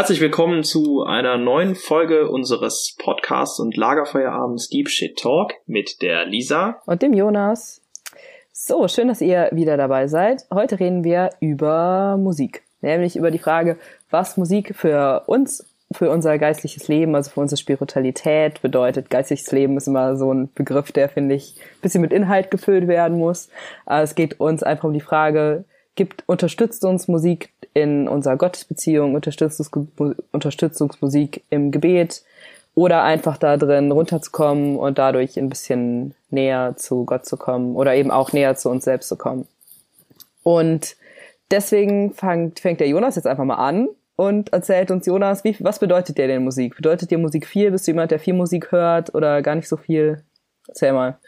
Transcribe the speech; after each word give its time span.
Herzlich 0.00 0.22
willkommen 0.22 0.64
zu 0.64 1.04
einer 1.04 1.36
neuen 1.36 1.74
Folge 1.74 2.30
unseres 2.30 2.96
Podcasts 2.98 3.60
und 3.60 3.76
Lagerfeuerabends 3.76 4.70
Deep 4.70 4.88
Shit 4.88 5.18
Talk 5.18 5.52
mit 5.66 6.00
der 6.00 6.24
Lisa 6.24 6.80
und 6.86 7.02
dem 7.02 7.12
Jonas. 7.12 7.82
So, 8.50 8.88
schön, 8.88 9.08
dass 9.08 9.20
ihr 9.20 9.50
wieder 9.52 9.76
dabei 9.76 10.06
seid. 10.06 10.46
Heute 10.50 10.80
reden 10.80 11.04
wir 11.04 11.28
über 11.40 12.16
Musik, 12.16 12.62
nämlich 12.80 13.14
über 13.14 13.30
die 13.30 13.38
Frage, 13.38 13.76
was 14.08 14.38
Musik 14.38 14.74
für 14.74 15.24
uns, 15.26 15.68
für 15.92 16.08
unser 16.08 16.38
geistliches 16.38 16.88
Leben, 16.88 17.14
also 17.14 17.32
für 17.32 17.40
unsere 17.40 17.60
Spiritualität 17.60 18.62
bedeutet. 18.62 19.10
Geistliches 19.10 19.52
Leben 19.52 19.76
ist 19.76 19.86
immer 19.86 20.16
so 20.16 20.32
ein 20.32 20.50
Begriff, 20.54 20.92
der, 20.92 21.10
finde 21.10 21.34
ich, 21.34 21.56
ein 21.58 21.80
bisschen 21.82 22.00
mit 22.00 22.14
Inhalt 22.14 22.50
gefüllt 22.50 22.88
werden 22.88 23.18
muss. 23.18 23.50
Aber 23.84 24.02
es 24.02 24.14
geht 24.14 24.40
uns 24.40 24.62
einfach 24.62 24.84
um 24.84 24.94
die 24.94 25.00
Frage, 25.00 25.66
gibt, 26.00 26.24
unterstützt 26.26 26.82
uns 26.86 27.08
Musik 27.08 27.50
in 27.74 28.08
unserer 28.08 28.38
Gottesbeziehung, 28.38 29.14
Unterstützungs 29.14 29.70
Unterstützungsmusik 30.32 31.42
im 31.50 31.70
Gebet 31.70 32.22
oder 32.74 33.02
einfach 33.02 33.36
da 33.36 33.58
drin 33.58 33.92
runterzukommen 33.92 34.78
und 34.78 34.96
dadurch 34.96 35.38
ein 35.38 35.50
bisschen 35.50 36.14
näher 36.30 36.74
zu 36.78 37.04
Gott 37.04 37.26
zu 37.26 37.36
kommen 37.36 37.76
oder 37.76 37.94
eben 37.94 38.10
auch 38.10 38.32
näher 38.32 38.56
zu 38.56 38.70
uns 38.70 38.84
selbst 38.84 39.08
zu 39.08 39.16
kommen. 39.16 39.46
Und 40.42 40.96
deswegen 41.50 42.14
fängt, 42.14 42.60
fängt 42.60 42.80
der 42.80 42.88
Jonas 42.88 43.16
jetzt 43.16 43.26
einfach 43.26 43.44
mal 43.44 43.56
an 43.56 43.90
und 44.16 44.54
erzählt 44.54 44.90
uns, 44.90 45.04
Jonas, 45.04 45.44
wie, 45.44 45.54
was 45.60 45.80
bedeutet 45.80 46.16
dir 46.16 46.28
denn 46.28 46.44
Musik? 46.44 46.76
Bedeutet 46.76 47.10
dir 47.10 47.18
Musik 47.18 47.46
viel? 47.46 47.72
Bist 47.72 47.86
du 47.86 47.90
jemand, 47.90 48.10
der 48.10 48.20
viel 48.20 48.32
Musik 48.32 48.72
hört 48.72 49.14
oder 49.14 49.42
gar 49.42 49.54
nicht 49.54 49.68
so 49.68 49.76
viel? 49.76 50.24
Erzähl 50.66 50.94
mal. 50.94 51.18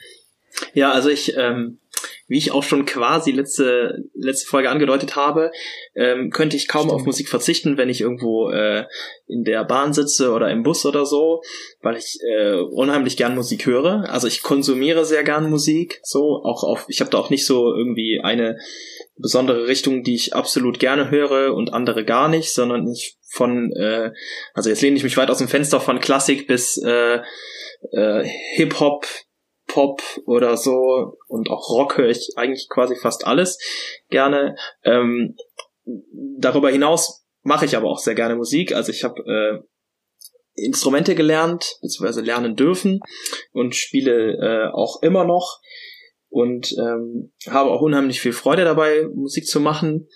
Ja, 0.72 0.92
also 0.92 1.10
ich 1.10 1.36
ähm, 1.36 1.78
wie 2.28 2.38
ich 2.38 2.52
auch 2.52 2.62
schon 2.62 2.84
quasi 2.84 3.30
letzte, 3.30 4.04
letzte 4.14 4.46
Folge 4.46 4.70
angedeutet 4.70 5.16
habe, 5.16 5.50
ähm, 5.94 6.30
könnte 6.30 6.56
ich 6.56 6.68
kaum 6.68 6.82
Stimmt. 6.82 6.94
auf 6.94 7.06
Musik 7.06 7.28
verzichten, 7.28 7.76
wenn 7.76 7.88
ich 7.88 8.00
irgendwo 8.00 8.50
äh, 8.50 8.84
in 9.26 9.44
der 9.44 9.64
Bahn 9.64 9.92
sitze 9.92 10.32
oder 10.32 10.50
im 10.50 10.62
Bus 10.62 10.86
oder 10.86 11.06
so, 11.06 11.42
weil 11.80 11.96
ich 11.96 12.18
äh, 12.28 12.56
unheimlich 12.56 13.16
gern 13.16 13.34
Musik 13.34 13.66
höre. 13.66 14.08
Also 14.08 14.26
ich 14.26 14.42
konsumiere 14.42 15.04
sehr 15.04 15.24
gern 15.24 15.50
Musik, 15.50 16.00
so 16.02 16.42
auch 16.44 16.62
auf. 16.64 16.84
Ich 16.88 17.00
habe 17.00 17.10
da 17.10 17.18
auch 17.18 17.30
nicht 17.30 17.46
so 17.46 17.74
irgendwie 17.74 18.20
eine 18.22 18.58
besondere 19.16 19.66
Richtung, 19.66 20.02
die 20.02 20.14
ich 20.14 20.34
absolut 20.34 20.78
gerne 20.78 21.10
höre 21.10 21.54
und 21.54 21.72
andere 21.72 22.04
gar 22.04 22.28
nicht, 22.28 22.52
sondern 22.52 22.88
ich 22.88 23.18
von, 23.28 23.72
äh, 23.72 24.10
also 24.52 24.68
jetzt 24.68 24.82
lehne 24.82 24.96
ich 24.96 25.04
mich 25.04 25.16
weit 25.16 25.30
aus 25.30 25.38
dem 25.38 25.48
Fenster 25.48 25.80
von 25.80 26.00
Klassik 26.00 26.46
bis 26.46 26.76
äh, 26.76 27.20
äh, 27.92 28.24
Hip 28.54 28.78
Hop, 28.80 29.06
Pop 29.72 30.02
oder 30.26 30.56
so 30.56 31.18
und 31.28 31.50
auch 31.50 31.70
Rock 31.70 31.98
höre 31.98 32.10
ich 32.10 32.32
eigentlich 32.36 32.68
quasi 32.68 32.94
fast 32.94 33.26
alles 33.26 33.58
gerne. 34.10 34.56
Ähm, 34.84 35.36
darüber 36.38 36.70
hinaus 36.70 37.24
mache 37.42 37.64
ich 37.64 37.76
aber 37.76 37.88
auch 37.88 37.98
sehr 37.98 38.14
gerne 38.14 38.36
Musik. 38.36 38.74
Also 38.74 38.92
ich 38.92 39.02
habe 39.02 39.22
äh, 39.22 39.62
Instrumente 40.54 41.14
gelernt, 41.14 41.78
beziehungsweise 41.80 42.20
lernen 42.20 42.56
dürfen 42.56 43.00
und 43.52 43.74
spiele 43.74 44.34
äh, 44.34 44.72
auch 44.72 45.02
immer 45.02 45.24
noch 45.24 45.60
und 46.28 46.72
ähm, 46.78 47.32
habe 47.48 47.70
auch 47.70 47.80
unheimlich 47.80 48.20
viel 48.20 48.32
Freude 48.32 48.64
dabei, 48.64 49.06
Musik 49.14 49.46
zu 49.46 49.60
machen. 49.60 50.08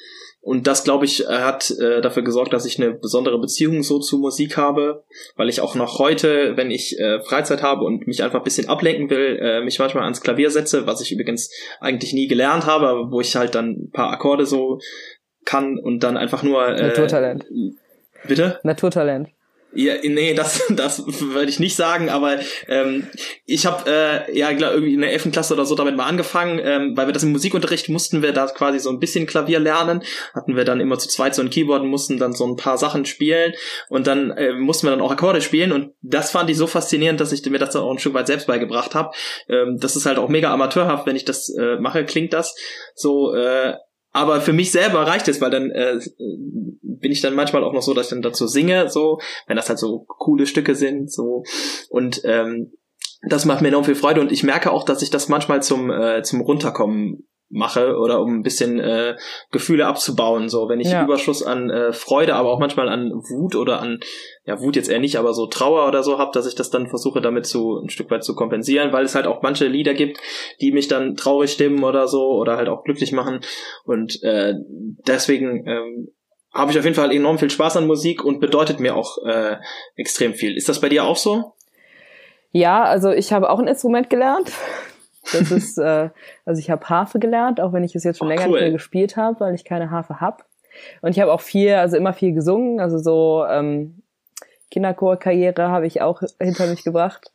Und 0.47 0.69
das, 0.69 0.85
glaube 0.85 1.07
ich, 1.07 1.27
hat 1.27 1.73
äh, 1.73 2.01
dafür 2.01 2.23
gesorgt, 2.23 2.53
dass 2.53 2.67
ich 2.67 2.81
eine 2.81 2.93
besondere 2.93 3.41
Beziehung 3.41 3.83
so 3.83 3.99
zu 3.99 4.19
Musik 4.19 4.57
habe, 4.57 5.03
weil 5.35 5.49
ich 5.49 5.61
auch 5.61 5.75
noch 5.75 5.99
heute, 5.99 6.57
wenn 6.57 6.71
ich 6.71 7.01
äh, 7.01 7.21
Freizeit 7.21 7.65
habe 7.65 7.85
und 7.85 8.07
mich 8.07 8.23
einfach 8.23 8.39
ein 8.39 8.45
bisschen 8.45 8.69
ablenken 8.69 9.11
will, 9.11 9.41
äh, 9.43 9.61
mich 9.65 9.81
manchmal 9.81 10.05
ans 10.05 10.21
Klavier 10.21 10.53
setze, 10.53 10.87
was 10.87 11.01
ich 11.01 11.11
übrigens 11.11 11.51
eigentlich 11.81 12.13
nie 12.13 12.29
gelernt 12.29 12.65
habe, 12.65 12.87
aber 12.87 13.11
wo 13.11 13.21
ich 13.21 13.35
halt 13.35 13.57
dann 13.57 13.71
ein 13.71 13.91
paar 13.91 14.13
Akkorde 14.13 14.47
so 14.47 14.79
kann 15.45 15.81
und 15.81 16.05
dann 16.05 16.17
einfach 16.17 16.45
nur. 16.45 16.65
Äh, 16.65 16.91
Naturtalent. 16.91 17.45
Bitte? 18.29 18.61
Naturtalent. 18.63 19.31
Ja, 19.77 19.95
nee, 20.03 20.33
das, 20.33 20.65
das 20.71 21.05
würde 21.21 21.51
ich 21.51 21.61
nicht 21.61 21.77
sagen, 21.77 22.09
aber 22.09 22.39
ähm, 22.67 23.09
ich 23.45 23.67
habe 23.67 23.91
äh, 23.91 24.37
ja 24.37 24.51
glaub, 24.53 24.73
irgendwie 24.73 24.95
in 24.95 25.03
der 25.03 25.13
11. 25.13 25.33
Klasse 25.33 25.53
oder 25.53 25.67
so 25.67 25.75
damit 25.75 25.97
mal 25.97 26.07
angefangen, 26.07 26.59
ähm, 26.63 26.97
weil 26.97 27.07
wir 27.07 27.13
das 27.13 27.23
im 27.23 27.33
Musikunterricht 27.33 27.91
mussten 27.91 28.23
wir 28.23 28.33
da 28.33 28.47
quasi 28.47 28.79
so 28.79 28.89
ein 28.89 28.99
bisschen 28.99 29.27
Klavier 29.27 29.61
lernen, 29.61 30.03
hatten 30.35 30.57
wir 30.57 30.65
dann 30.65 30.81
immer 30.81 30.99
zu 30.99 31.09
zweit 31.09 31.35
so 31.35 31.43
ein 31.43 31.51
Keyboard 31.51 31.85
mussten 31.85 32.19
dann 32.19 32.33
so 32.33 32.47
ein 32.47 32.57
paar 32.57 32.79
Sachen 32.79 33.05
spielen 33.05 33.53
und 33.91 34.07
dann 34.07 34.31
äh, 34.31 34.55
mussten 34.55 34.87
wir 34.87 34.93
dann 34.93 35.03
auch 35.03 35.13
Akkorde 35.13 35.43
spielen 35.43 35.73
und 35.73 35.93
das 36.01 36.31
fand 36.31 36.49
ich 36.49 36.57
so 36.57 36.67
faszinierend, 36.67 37.21
dass 37.21 37.33
ich 37.33 37.45
mir 37.45 37.59
das 37.59 37.75
dann 37.75 37.83
auch 37.83 37.93
ein 37.93 37.99
Stück 37.99 38.15
weit 38.15 38.29
selbst 38.29 38.47
beigebracht 38.47 38.95
habe. 38.95 39.15
Ähm, 39.49 39.77
das 39.79 39.95
ist 39.95 40.07
halt 40.07 40.17
auch 40.17 40.31
mega 40.31 40.53
amateurhaft, 40.53 41.07
wenn 41.07 41.17
ich 41.17 41.27
das 41.27 41.51
äh, 41.51 41.77
mache, 41.77 42.07
klingt 42.07 42.33
das 42.33 42.55
so 42.95 43.35
äh, 43.35 43.75
aber 44.17 44.41
für 44.41 44.55
mich 44.55 44.73
selber 44.73 45.07
reicht 45.07 45.29
es, 45.29 45.43
weil 45.43 45.51
dann 45.51 45.71
äh, 45.71 46.01
bin 46.17 47.13
ich 47.13 47.21
dann 47.21 47.35
manchmal 47.35 47.63
auch 47.65 47.75
noch 47.75 47.83
so, 47.83 47.93
dass 47.93 48.07
ich 48.07 48.11
dann 48.11 48.23
dazu 48.23 48.47
singe, 48.47 48.89
so, 48.89 49.21
wenn 49.47 49.57
das 49.57 49.69
halt 49.69 49.79
so 49.79 50.07
coole 50.09 50.47
Stücke 50.47 50.75
sind, 50.75 51.13
so. 51.13 51.45
Und 51.91 52.23
ähm, 52.25 52.73
das 53.29 53.45
macht 53.45 53.61
mir 53.61 53.69
enorm 53.69 53.85
viel 53.85 53.95
Freude 53.95 54.23
und 54.23 54.33
ich 54.33 54.43
merke 54.43 54.73
auch, 54.73 54.85
dass 54.85 55.03
ich 55.03 55.11
das 55.11 55.29
manchmal 55.29 55.63
zum, 55.63 55.91
äh, 55.91 56.23
zum 56.23 56.41
Runterkommen 56.41 57.29
mache 57.49 57.97
oder 57.97 58.21
um 58.21 58.39
ein 58.39 58.43
bisschen 58.43 58.81
äh, 58.81 59.17
Gefühle 59.53 59.87
abzubauen. 59.87 60.49
So, 60.49 60.69
wenn 60.69 60.81
ich 60.81 60.91
ja. 60.91 61.05
Überschuss 61.05 61.43
an 61.43 61.71
äh, 61.71 61.93
Freude, 61.93 62.35
aber 62.35 62.51
auch 62.51 62.59
manchmal 62.59 62.89
an 62.89 63.13
Wut 63.13 63.55
oder 63.55 63.81
an, 63.81 64.01
ja, 64.45 64.61
Wut 64.61 64.77
jetzt 64.77 64.89
eher 64.89 64.99
nicht, 64.99 65.17
aber 65.17 65.33
so 65.33 65.47
Trauer 65.47 65.87
oder 65.87 66.03
so 66.03 66.19
hab, 66.19 66.33
dass 66.33 66.47
ich 66.47 66.55
das 66.55 66.71
dann 66.71 66.89
versuche, 66.89 67.21
damit 67.21 67.47
zu 67.47 67.79
ein 67.79 67.89
Stück 67.89 68.11
weit 68.11 68.25
zu 68.25 68.35
kompensieren, 68.35 68.93
weil 68.93 69.05
es 69.05 69.15
halt 69.15 69.27
auch 69.27 69.43
manche 69.43 69.69
Lieder 69.69 69.95
gibt, 69.95 70.19
die 70.61 70.73
mich 70.73 70.89
dann 70.89 71.17
traurig 71.17 71.53
stimmen 71.53 71.85
oder 71.85 72.09
so 72.09 72.31
oder 72.33 72.57
halt 72.57 72.69
auch 72.69 72.83
glücklich 72.83 73.13
machen. 73.13 73.41
Und 73.85 74.23
äh, 74.23 74.55
deswegen 75.07 75.67
ähm, 75.67 76.09
habe 76.53 76.73
ich 76.73 76.79
auf 76.79 76.85
jeden 76.85 76.97
Fall 76.97 77.13
enorm 77.13 77.39
viel 77.39 77.51
Spaß 77.51 77.77
an 77.77 77.87
Musik 77.87 78.25
und 78.25 78.41
bedeutet 78.41 78.81
mir 78.81 78.97
auch 78.97 79.19
äh, 79.25 79.57
extrem 79.95 80.35
viel. 80.35 80.57
Ist 80.57 80.69
das 80.69 80.81
bei 80.81 80.89
dir 80.89 81.05
auch 81.05 81.17
so? 81.17 81.53
Ja, 82.51 82.85
also 82.85 83.11
ich 83.11 83.33
habe 83.33 83.51
auch 83.51 83.59
ein 83.59 83.69
Instrument 83.69 84.09
gelernt. 84.09 84.51
Das 85.33 85.51
ist, 85.51 85.79
äh, 85.79 86.11
also 86.45 86.59
ich 86.59 86.71
habe 86.71 86.89
Harfe 86.89 87.19
gelernt, 87.19 87.61
auch 87.61 87.73
wenn 87.73 87.85
ich 87.85 87.95
es 87.95 88.05
jetzt 88.05 88.19
schon 88.19 88.29
oh, 88.29 88.31
länger 88.31 88.45
cool. 88.47 88.53
nicht 88.53 88.61
mehr 88.61 88.73
gespielt 88.73 89.17
habe, 89.17 89.41
weil 89.41 89.55
ich 89.55 89.65
keine 89.65 89.91
Harfe 89.91 90.21
hab. 90.21 90.47
Und 91.01 91.11
ich 91.11 91.21
habe 91.21 91.33
auch 91.33 91.41
viel, 91.41 91.75
also 91.75 91.97
immer 91.97 92.13
viel 92.13 92.33
gesungen, 92.33 92.81
also 92.81 92.99
so 92.99 93.45
ähm, 93.49 94.03
Kinderchorkarriere 94.71 95.69
habe 95.69 95.87
ich 95.87 96.03
auch 96.03 96.23
hinter 96.41 96.67
mich 96.67 96.85
gebracht. 96.85 97.33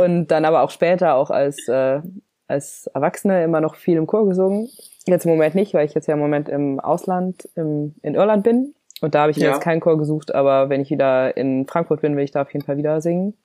Und 0.00 0.28
dann 0.28 0.44
aber 0.44 0.62
auch 0.62 0.70
später, 0.70 1.14
auch 1.14 1.30
als, 1.30 1.68
äh, 1.68 2.00
als 2.48 2.88
Erwachsene, 2.88 3.44
immer 3.44 3.60
noch 3.60 3.76
viel 3.76 3.96
im 3.96 4.06
Chor 4.06 4.28
gesungen. 4.28 4.68
Jetzt 5.06 5.24
im 5.24 5.32
Moment 5.32 5.54
nicht, 5.54 5.74
weil 5.74 5.86
ich 5.86 5.94
jetzt 5.94 6.08
ja 6.08 6.14
im 6.14 6.20
Moment 6.20 6.48
im 6.48 6.80
Ausland, 6.80 7.48
im, 7.54 7.94
in 8.02 8.14
Irland 8.14 8.44
bin. 8.44 8.74
Und 9.00 9.14
da 9.14 9.22
habe 9.22 9.32
ich 9.32 9.36
mir 9.36 9.46
ja. 9.46 9.52
jetzt 9.52 9.62
keinen 9.62 9.80
Chor 9.80 9.98
gesucht, 9.98 10.34
aber 10.34 10.68
wenn 10.68 10.80
ich 10.80 10.90
wieder 10.90 11.36
in 11.36 11.66
Frankfurt 11.66 12.02
bin, 12.02 12.16
will 12.16 12.24
ich 12.24 12.30
da 12.30 12.42
auf 12.42 12.52
jeden 12.52 12.64
Fall 12.64 12.76
wieder 12.76 13.00
singen. 13.00 13.36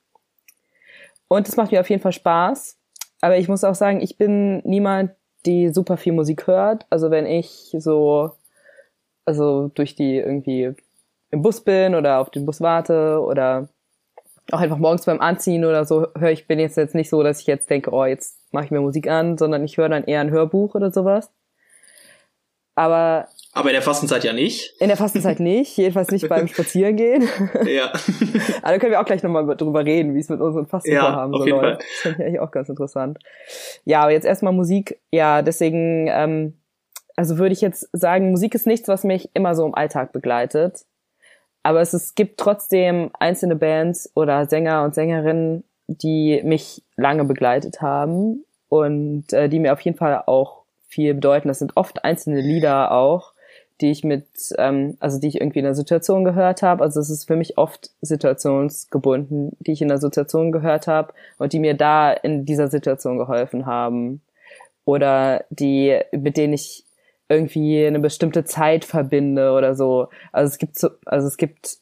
Und 1.26 1.48
es 1.48 1.56
macht 1.56 1.72
mir 1.72 1.80
auf 1.80 1.90
jeden 1.90 2.02
Fall 2.02 2.12
Spaß. 2.12 2.77
Aber 3.20 3.36
ich 3.36 3.48
muss 3.48 3.64
auch 3.64 3.74
sagen, 3.74 4.00
ich 4.00 4.16
bin 4.16 4.60
niemand, 4.64 5.12
die 5.46 5.70
super 5.70 5.96
viel 5.96 6.12
Musik 6.12 6.46
hört. 6.46 6.86
Also 6.90 7.10
wenn 7.10 7.26
ich 7.26 7.74
so, 7.78 8.32
also 9.24 9.68
durch 9.74 9.94
die 9.94 10.16
irgendwie 10.16 10.74
im 11.30 11.42
Bus 11.42 11.62
bin 11.62 11.94
oder 11.94 12.20
auf 12.20 12.30
den 12.30 12.46
Bus 12.46 12.60
warte 12.60 13.20
oder 13.20 13.68
auch 14.50 14.60
einfach 14.60 14.78
morgens 14.78 15.04
beim 15.04 15.20
Anziehen 15.20 15.64
oder 15.64 15.84
so 15.84 16.06
höre 16.16 16.30
ich, 16.30 16.46
bin 16.46 16.58
jetzt 16.58 16.76
jetzt 16.76 16.94
nicht 16.94 17.10
so, 17.10 17.22
dass 17.22 17.40
ich 17.40 17.46
jetzt 17.46 17.68
denke, 17.68 17.92
oh, 17.92 18.04
jetzt 18.04 18.38
mache 18.52 18.64
ich 18.64 18.70
mir 18.70 18.80
Musik 18.80 19.08
an, 19.08 19.36
sondern 19.36 19.64
ich 19.64 19.76
höre 19.76 19.88
dann 19.88 20.04
eher 20.04 20.20
ein 20.20 20.30
Hörbuch 20.30 20.74
oder 20.74 20.90
sowas. 20.90 21.30
Aber 22.74 23.28
aber 23.52 23.70
in 23.70 23.74
der 23.74 23.82
Fastenzeit 23.82 24.24
ja 24.24 24.32
nicht. 24.32 24.74
In 24.78 24.88
der 24.88 24.96
Fastenzeit 24.96 25.40
nicht, 25.40 25.76
jedenfalls 25.76 26.10
nicht 26.10 26.28
beim 26.28 26.48
Spazierengehen. 26.48 27.28
Ja. 27.64 27.92
Aber 28.62 28.72
da 28.72 28.78
können 28.78 28.92
wir 28.92 29.00
auch 29.00 29.06
gleich 29.06 29.22
nochmal 29.22 29.56
drüber 29.56 29.84
reden, 29.84 30.14
wie 30.14 30.20
es 30.20 30.28
mit 30.28 30.40
unseren 30.40 30.66
Fastenvorhaben 30.66 31.32
ja, 31.32 31.38
so 31.38 31.46
läuft. 31.46 31.80
Das 31.80 31.88
finde 32.02 32.18
ich 32.18 32.24
eigentlich 32.26 32.40
auch 32.40 32.50
ganz 32.50 32.68
interessant. 32.68 33.18
Ja, 33.84 34.02
aber 34.02 34.12
jetzt 34.12 34.26
erstmal 34.26 34.52
Musik. 34.52 35.00
Ja, 35.10 35.42
deswegen, 35.42 36.08
ähm, 36.08 36.58
also 37.16 37.38
würde 37.38 37.54
ich 37.54 37.60
jetzt 37.60 37.88
sagen, 37.92 38.30
Musik 38.30 38.54
ist 38.54 38.66
nichts, 38.66 38.86
was 38.86 39.02
mich 39.02 39.30
immer 39.34 39.54
so 39.54 39.66
im 39.66 39.74
Alltag 39.74 40.12
begleitet. 40.12 40.84
Aber 41.62 41.80
es, 41.80 41.94
es 41.94 42.14
gibt 42.14 42.38
trotzdem 42.38 43.10
einzelne 43.18 43.56
Bands 43.56 44.10
oder 44.14 44.46
Sänger 44.46 44.84
und 44.84 44.94
Sängerinnen, 44.94 45.64
die 45.86 46.42
mich 46.44 46.82
lange 46.96 47.24
begleitet 47.24 47.80
haben 47.80 48.44
und 48.68 49.32
äh, 49.32 49.48
die 49.48 49.58
mir 49.58 49.72
auf 49.72 49.80
jeden 49.80 49.96
Fall 49.96 50.22
auch 50.26 50.62
viel 50.86 51.14
bedeuten. 51.14 51.48
Das 51.48 51.58
sind 51.58 51.76
oft 51.76 52.04
einzelne 52.04 52.40
Lieder 52.40 52.92
auch, 52.92 53.32
die 53.80 53.90
ich 53.90 54.04
mit, 54.04 54.26
ähm, 54.58 54.96
also 55.00 55.20
die 55.20 55.28
ich 55.28 55.40
irgendwie 55.40 55.60
in 55.60 55.66
einer 55.66 55.74
Situation 55.74 56.24
gehört 56.24 56.62
habe. 56.62 56.82
Also 56.82 57.00
es 57.00 57.10
ist 57.10 57.26
für 57.26 57.36
mich 57.36 57.58
oft 57.58 57.90
situationsgebunden, 58.00 59.56
die 59.60 59.72
ich 59.72 59.82
in 59.82 59.90
einer 59.90 60.00
Situation 60.00 60.52
gehört 60.52 60.86
habe 60.86 61.12
und 61.38 61.52
die 61.52 61.58
mir 61.58 61.74
da 61.74 62.12
in 62.12 62.44
dieser 62.44 62.68
Situation 62.68 63.18
geholfen 63.18 63.66
haben. 63.66 64.20
Oder 64.84 65.44
die, 65.50 65.98
mit 66.12 66.36
denen 66.36 66.54
ich 66.54 66.84
irgendwie 67.28 67.86
eine 67.86 68.00
bestimmte 68.00 68.44
Zeit 68.44 68.84
verbinde 68.84 69.52
oder 69.52 69.74
so. 69.74 70.08
Also 70.32 70.50
es 70.50 70.58
gibt 70.58 70.78
so, 70.78 70.88
also 71.04 71.28
es 71.28 71.36
gibt 71.36 71.76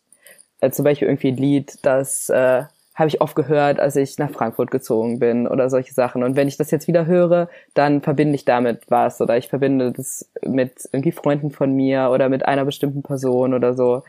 äh, 0.60 0.70
zum 0.70 0.84
Beispiel 0.84 1.08
irgendwie 1.08 1.28
ein 1.28 1.36
Lied, 1.36 1.78
das 1.82 2.28
äh, 2.30 2.64
habe 2.96 3.08
ich 3.08 3.20
oft 3.20 3.36
gehört, 3.36 3.78
als 3.78 3.94
ich 3.94 4.18
nach 4.18 4.30
Frankfurt 4.30 4.70
gezogen 4.70 5.18
bin 5.18 5.46
oder 5.46 5.68
solche 5.70 5.92
Sachen. 5.92 6.22
Und 6.22 6.34
wenn 6.34 6.48
ich 6.48 6.56
das 6.56 6.70
jetzt 6.70 6.88
wieder 6.88 7.06
höre, 7.06 7.48
dann 7.74 8.00
verbinde 8.00 8.34
ich 8.34 8.46
damit 8.46 8.90
was 8.90 9.20
oder 9.20 9.36
ich 9.36 9.48
verbinde 9.48 9.92
das 9.92 10.30
mit 10.42 10.88
irgendwie 10.92 11.12
Freunden 11.12 11.50
von 11.50 11.72
mir 11.74 12.10
oder 12.10 12.28
mit 12.30 12.46
einer 12.46 12.64
bestimmten 12.64 13.02
Person 13.02 13.52
oder 13.54 13.74
so. 13.74 14.02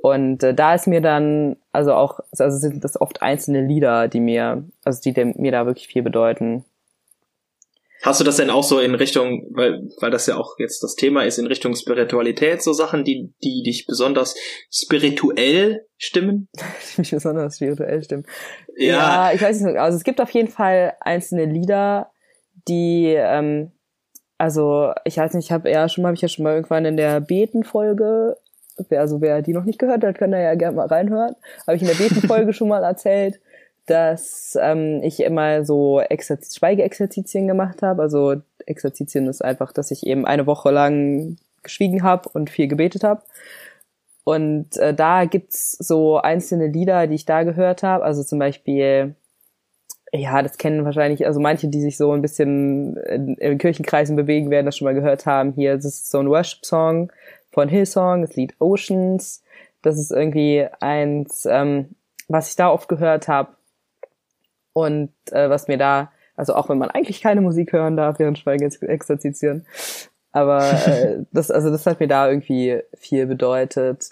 Und 0.00 0.44
äh, 0.44 0.54
da 0.54 0.74
ist 0.74 0.86
mir 0.86 1.00
dann, 1.00 1.56
also 1.72 1.92
auch, 1.94 2.20
also 2.38 2.56
sind 2.56 2.84
das 2.84 3.00
oft 3.00 3.22
einzelne 3.22 3.66
Lieder, 3.66 4.06
die 4.06 4.20
mir, 4.20 4.64
also 4.84 5.00
die 5.02 5.12
dem, 5.12 5.34
mir 5.36 5.50
da 5.50 5.66
wirklich 5.66 5.88
viel 5.88 6.02
bedeuten. 6.02 6.64
Hast 8.02 8.20
du 8.20 8.24
das 8.24 8.36
denn 8.36 8.50
auch 8.50 8.62
so 8.62 8.78
in 8.78 8.94
Richtung, 8.94 9.48
weil, 9.50 9.88
weil 10.00 10.10
das 10.10 10.26
ja 10.26 10.36
auch 10.36 10.54
jetzt 10.58 10.82
das 10.82 10.94
Thema 10.94 11.24
ist, 11.24 11.38
in 11.38 11.46
Richtung 11.46 11.74
Spiritualität, 11.74 12.62
so 12.62 12.72
Sachen, 12.72 13.04
die, 13.04 13.34
die 13.42 13.62
dich 13.64 13.86
besonders 13.86 14.36
spirituell 14.70 15.84
stimmen? 15.96 16.48
die 16.56 17.00
mich 17.00 17.10
besonders 17.10 17.56
spirituell 17.56 18.02
stimmen. 18.02 18.24
Ja. 18.76 19.30
ja, 19.30 19.32
ich 19.34 19.42
weiß 19.42 19.60
nicht, 19.60 19.76
also 19.76 19.96
es 19.96 20.04
gibt 20.04 20.20
auf 20.20 20.30
jeden 20.30 20.48
Fall 20.48 20.94
einzelne 21.00 21.46
Lieder, 21.46 22.12
die, 22.68 23.14
ähm, 23.16 23.72
also 24.36 24.92
ich 25.04 25.16
weiß 25.16 25.34
nicht, 25.34 25.46
ich 25.46 25.52
habe 25.52 25.68
ja 25.68 25.88
schon 25.88 26.02
mal, 26.02 26.08
habe 26.08 26.16
ich 26.16 26.22
ja 26.22 26.28
schon 26.28 26.44
mal 26.44 26.54
irgendwann 26.54 26.84
in 26.84 26.96
der 26.96 27.20
Beten-Folge, 27.20 28.36
also 28.90 29.20
wer 29.20 29.42
die 29.42 29.52
noch 29.52 29.64
nicht 29.64 29.80
gehört 29.80 30.04
hat, 30.04 30.18
kann 30.18 30.30
da 30.30 30.38
ja 30.38 30.54
gerne 30.54 30.76
mal 30.76 30.86
reinhören, 30.86 31.34
habe 31.66 31.76
ich 31.76 31.82
in 31.82 31.88
der 31.88 31.96
Beten-Folge 31.96 32.52
schon 32.54 32.68
mal 32.68 32.84
erzählt, 32.84 33.40
dass 33.88 34.56
ähm, 34.60 35.00
ich 35.02 35.20
immer 35.20 35.64
so 35.64 36.00
Exerz 36.00 36.54
Schweigeexerzitien 36.54 37.48
gemacht 37.48 37.82
habe. 37.82 38.02
Also 38.02 38.36
Exerzitien 38.66 39.26
ist 39.28 39.42
einfach, 39.42 39.72
dass 39.72 39.90
ich 39.90 40.06
eben 40.06 40.26
eine 40.26 40.46
Woche 40.46 40.70
lang 40.70 41.36
geschwiegen 41.62 42.02
habe 42.02 42.28
und 42.28 42.50
viel 42.50 42.68
gebetet 42.68 43.04
habe. 43.04 43.22
Und 44.24 44.76
äh, 44.76 44.92
da 44.92 45.24
gibt's 45.24 45.72
so 45.72 46.18
einzelne 46.18 46.66
Lieder, 46.66 47.06
die 47.06 47.14
ich 47.14 47.24
da 47.24 47.44
gehört 47.44 47.82
habe. 47.82 48.04
Also 48.04 48.22
zum 48.22 48.38
Beispiel, 48.38 49.14
ja, 50.12 50.42
das 50.42 50.58
kennen 50.58 50.84
wahrscheinlich, 50.84 51.26
also 51.26 51.40
manche, 51.40 51.68
die 51.68 51.80
sich 51.80 51.96
so 51.96 52.12
ein 52.12 52.20
bisschen 52.20 52.98
in, 52.98 53.36
in 53.36 53.58
Kirchenkreisen 53.58 54.16
bewegen, 54.16 54.50
werden 54.50 54.66
das 54.66 54.76
schon 54.76 54.84
mal 54.84 54.94
gehört 54.94 55.24
haben. 55.24 55.52
Hier, 55.52 55.76
das 55.76 55.86
ist 55.86 56.10
so 56.10 56.18
ein 56.18 56.28
Worship-Song 56.28 57.10
von 57.50 57.68
Hillsong, 57.70 58.20
das 58.20 58.36
Lied 58.36 58.54
Oceans. 58.58 59.42
Das 59.80 59.98
ist 59.98 60.10
irgendwie 60.10 60.66
eins, 60.80 61.46
ähm, 61.50 61.94
was 62.28 62.50
ich 62.50 62.56
da 62.56 62.70
oft 62.70 62.88
gehört 62.88 63.28
habe. 63.28 63.57
Und 64.78 65.12
äh, 65.30 65.48
was 65.50 65.68
mir 65.68 65.78
da, 65.78 66.12
also 66.36 66.54
auch 66.54 66.68
wenn 66.68 66.78
man 66.78 66.90
eigentlich 66.90 67.20
keine 67.20 67.40
Musik 67.40 67.72
hören 67.72 67.96
darf 67.96 68.18
während 68.18 68.38
Schweigeexerzitien, 68.38 69.66
aber 70.32 70.62
äh, 70.86 71.18
das, 71.32 71.50
also 71.50 71.70
das 71.70 71.86
hat 71.86 72.00
mir 72.00 72.08
da 72.08 72.28
irgendwie 72.28 72.80
viel 72.94 73.26
bedeutet. 73.26 74.10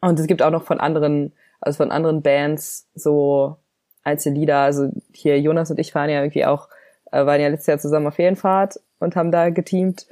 Und 0.00 0.18
es 0.18 0.26
gibt 0.26 0.42
auch 0.42 0.50
noch 0.50 0.64
von 0.64 0.80
anderen, 0.80 1.32
also 1.60 1.76
von 1.78 1.92
anderen 1.92 2.22
Bands 2.22 2.88
so 2.94 3.56
Einzellieder. 4.02 4.58
Also 4.58 4.90
hier 5.12 5.40
Jonas 5.40 5.70
und 5.70 5.78
ich 5.78 5.94
waren 5.94 6.10
ja 6.10 6.20
irgendwie 6.20 6.44
auch, 6.44 6.68
äh, 7.12 7.24
waren 7.24 7.40
ja 7.40 7.48
letztes 7.48 7.68
Jahr 7.68 7.78
zusammen 7.78 8.08
auf 8.08 8.14
Ferienfahrt 8.14 8.80
und 8.98 9.16
haben 9.16 9.30
da 9.30 9.50
geteamt. 9.50 10.06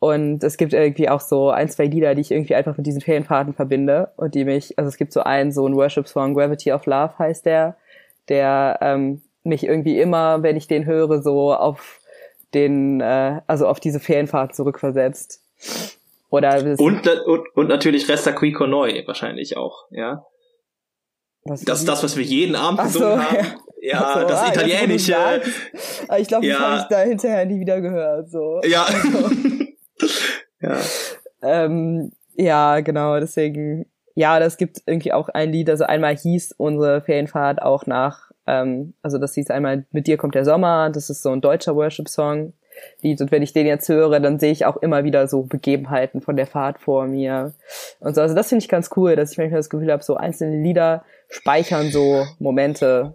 Und 0.00 0.44
es 0.44 0.56
gibt 0.56 0.72
irgendwie 0.72 1.08
auch 1.08 1.20
so 1.20 1.50
ein, 1.50 1.68
zwei 1.68 1.86
Lieder, 1.86 2.14
die 2.14 2.20
ich 2.20 2.30
irgendwie 2.30 2.54
einfach 2.54 2.76
mit 2.76 2.86
diesen 2.86 3.00
Ferienfahrten 3.00 3.52
verbinde 3.52 4.12
und 4.16 4.34
die 4.34 4.44
mich, 4.44 4.78
also 4.78 4.88
es 4.88 4.96
gibt 4.96 5.12
so 5.12 5.22
einen, 5.22 5.50
so 5.50 5.66
ein 5.66 5.74
Worship-Song, 5.74 6.34
Gravity 6.34 6.72
of 6.72 6.86
Love 6.86 7.18
heißt 7.18 7.44
der, 7.44 7.76
der 8.28 8.78
ähm, 8.80 9.22
mich 9.42 9.64
irgendwie 9.64 10.00
immer, 10.00 10.42
wenn 10.42 10.56
ich 10.56 10.66
den 10.66 10.86
höre, 10.86 11.22
so 11.22 11.54
auf 11.54 12.00
den, 12.54 13.00
äh, 13.00 13.40
also 13.46 13.66
auf 13.66 13.80
diese 13.80 14.00
Ferienfahrt 14.00 14.54
zurückversetzt. 14.54 15.42
Oder 16.30 16.62
und, 16.78 17.06
und, 17.06 17.56
und 17.56 17.68
natürlich 17.68 18.08
Resta 18.08 18.32
Qui 18.32 18.52
Noi 18.52 19.02
wahrscheinlich 19.06 19.56
auch, 19.56 19.86
ja. 19.90 20.26
Was 21.44 21.62
das 21.62 21.80
ist 21.80 21.88
das, 21.88 22.02
was 22.02 22.16
wir 22.16 22.24
jeden 22.24 22.54
Abend 22.54 22.82
gesungen 22.82 23.18
so, 23.18 23.24
haben. 23.24 23.46
Ja, 23.80 24.00
ja 24.00 24.20
so, 24.20 24.26
das 24.26 24.40
ah, 24.40 24.48
Italienische. 24.48 25.16
Aber 26.08 26.18
ich 26.18 26.26
glaube, 26.26 26.48
das 26.48 26.58
ja. 26.58 26.68
habe 26.68 26.80
ich 26.80 26.88
da 26.88 26.98
hinterher 27.02 27.46
nie 27.46 27.60
wieder 27.60 27.80
gehört. 27.80 28.28
So. 28.28 28.60
Ja. 28.64 28.82
Also. 28.82 29.30
ja. 30.60 30.80
Ähm, 31.42 32.10
ja, 32.34 32.80
genau, 32.80 33.20
deswegen, 33.20 33.86
ja, 34.16 34.40
das 34.40 34.56
gibt 34.56 34.82
irgendwie 34.86 35.12
auch 35.12 35.28
ein 35.28 35.52
Lied, 35.52 35.70
also 35.70 35.84
einmal 35.84 36.16
hieß 36.16 36.56
unsere 36.58 37.02
Ferienfahrt 37.02 37.62
auch 37.62 37.86
nach 37.86 38.27
ähm, 38.48 38.94
also 39.02 39.18
das 39.18 39.34
hieß 39.34 39.50
einmal 39.50 39.84
Mit 39.92 40.06
dir 40.06 40.16
kommt 40.16 40.34
der 40.34 40.44
Sommer, 40.44 40.90
das 40.90 41.10
ist 41.10 41.22
so 41.22 41.30
ein 41.30 41.42
deutscher 41.42 41.76
Worship-Song. 41.76 42.54
Und 43.02 43.32
wenn 43.32 43.42
ich 43.42 43.52
den 43.52 43.66
jetzt 43.66 43.88
höre, 43.88 44.20
dann 44.20 44.38
sehe 44.38 44.52
ich 44.52 44.64
auch 44.64 44.76
immer 44.76 45.04
wieder 45.04 45.26
so 45.26 45.42
Begebenheiten 45.42 46.20
von 46.20 46.36
der 46.36 46.46
Fahrt 46.46 46.78
vor 46.78 47.06
mir. 47.06 47.52
Und 48.00 48.14
so, 48.14 48.22
also 48.22 48.34
das 48.34 48.48
finde 48.48 48.62
ich 48.62 48.68
ganz 48.68 48.90
cool, 48.96 49.16
dass 49.16 49.32
ich 49.32 49.38
manchmal 49.38 49.58
das 49.58 49.68
Gefühl 49.68 49.92
habe, 49.92 50.02
so 50.02 50.16
einzelne 50.16 50.62
Lieder 50.62 51.04
speichern 51.28 51.90
so 51.90 52.24
Momente, 52.38 53.14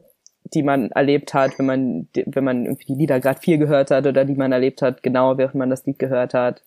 die 0.54 0.64
man 0.64 0.92
erlebt 0.92 1.34
hat, 1.34 1.58
wenn 1.58 1.66
man, 1.66 2.08
wenn 2.14 2.44
man 2.44 2.66
irgendwie 2.66 2.86
die 2.86 2.96
Lieder 2.96 3.20
gerade 3.20 3.40
viel 3.40 3.58
gehört 3.58 3.90
hat 3.90 4.06
oder 4.06 4.26
die 4.26 4.36
man 4.36 4.52
erlebt 4.52 4.82
hat, 4.82 5.02
genau 5.02 5.38
während 5.38 5.56
man 5.56 5.70
das 5.70 5.86
Lied 5.86 5.98
gehört 5.98 6.34
hat. 6.34 6.62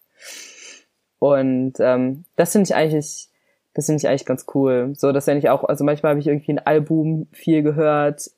Und 1.19 1.75
ähm, 1.79 2.25
das 2.37 2.53
finde 2.53 2.69
ich 2.69 2.75
eigentlich, 2.75 3.29
das 3.75 3.87
finde 3.87 3.99
ich 3.99 4.09
eigentlich 4.09 4.25
ganz 4.25 4.47
cool. 4.55 4.95
So, 4.97 5.13
dass 5.13 5.27
wenn 5.27 5.39
ich 5.39 5.51
auch, 5.51 5.65
also 5.65 5.85
manchmal 5.85 6.11
habe 6.11 6.21
ich 6.21 6.27
irgendwie 6.27 6.53
ein 6.53 6.67
Album 6.67 7.29
viel 7.33 7.63
gehört 7.63 8.31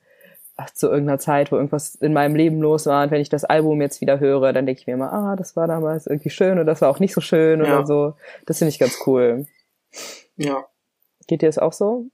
zu 0.75 0.89
irgendeiner 0.89 1.19
Zeit, 1.19 1.53
wo 1.53 1.57
irgendwas 1.57 1.95
in 1.97 2.13
meinem 2.13 2.35
Leben 2.35 2.61
los 2.61 2.87
war. 2.87 3.05
Und 3.05 3.11
wenn 3.11 3.21
ich 3.21 3.29
das 3.29 3.45
Album 3.45 3.81
jetzt 3.81 4.01
wieder 4.01 4.21
höre, 4.21 4.53
dann 4.53 4.67
denke 4.67 4.81
ich 4.81 4.87
mir 4.87 4.95
immer, 4.95 5.13
ah, 5.13 5.37
das 5.37 5.57
war 5.57 5.67
damals 5.67 6.07
irgendwie 6.07 6.31
schön 6.31 6.53
oder 6.53 6.65
das 6.65 6.81
war 6.81 6.91
auch 6.91 7.01
nicht 7.01 7.15
so 7.15 7.21
schön 7.21 7.61
ja. 7.61 7.67
oder 7.67 7.87
so. 7.87 8.15
Das 8.47 8.59
finde 8.59 8.71
ich 8.71 8.79
ganz 8.79 8.99
cool. 9.07 9.47
Ja. 10.37 10.67
Geht 11.27 11.43
dir 11.43 11.49
das 11.49 11.59
auch 11.59 11.73
so? 11.73 12.07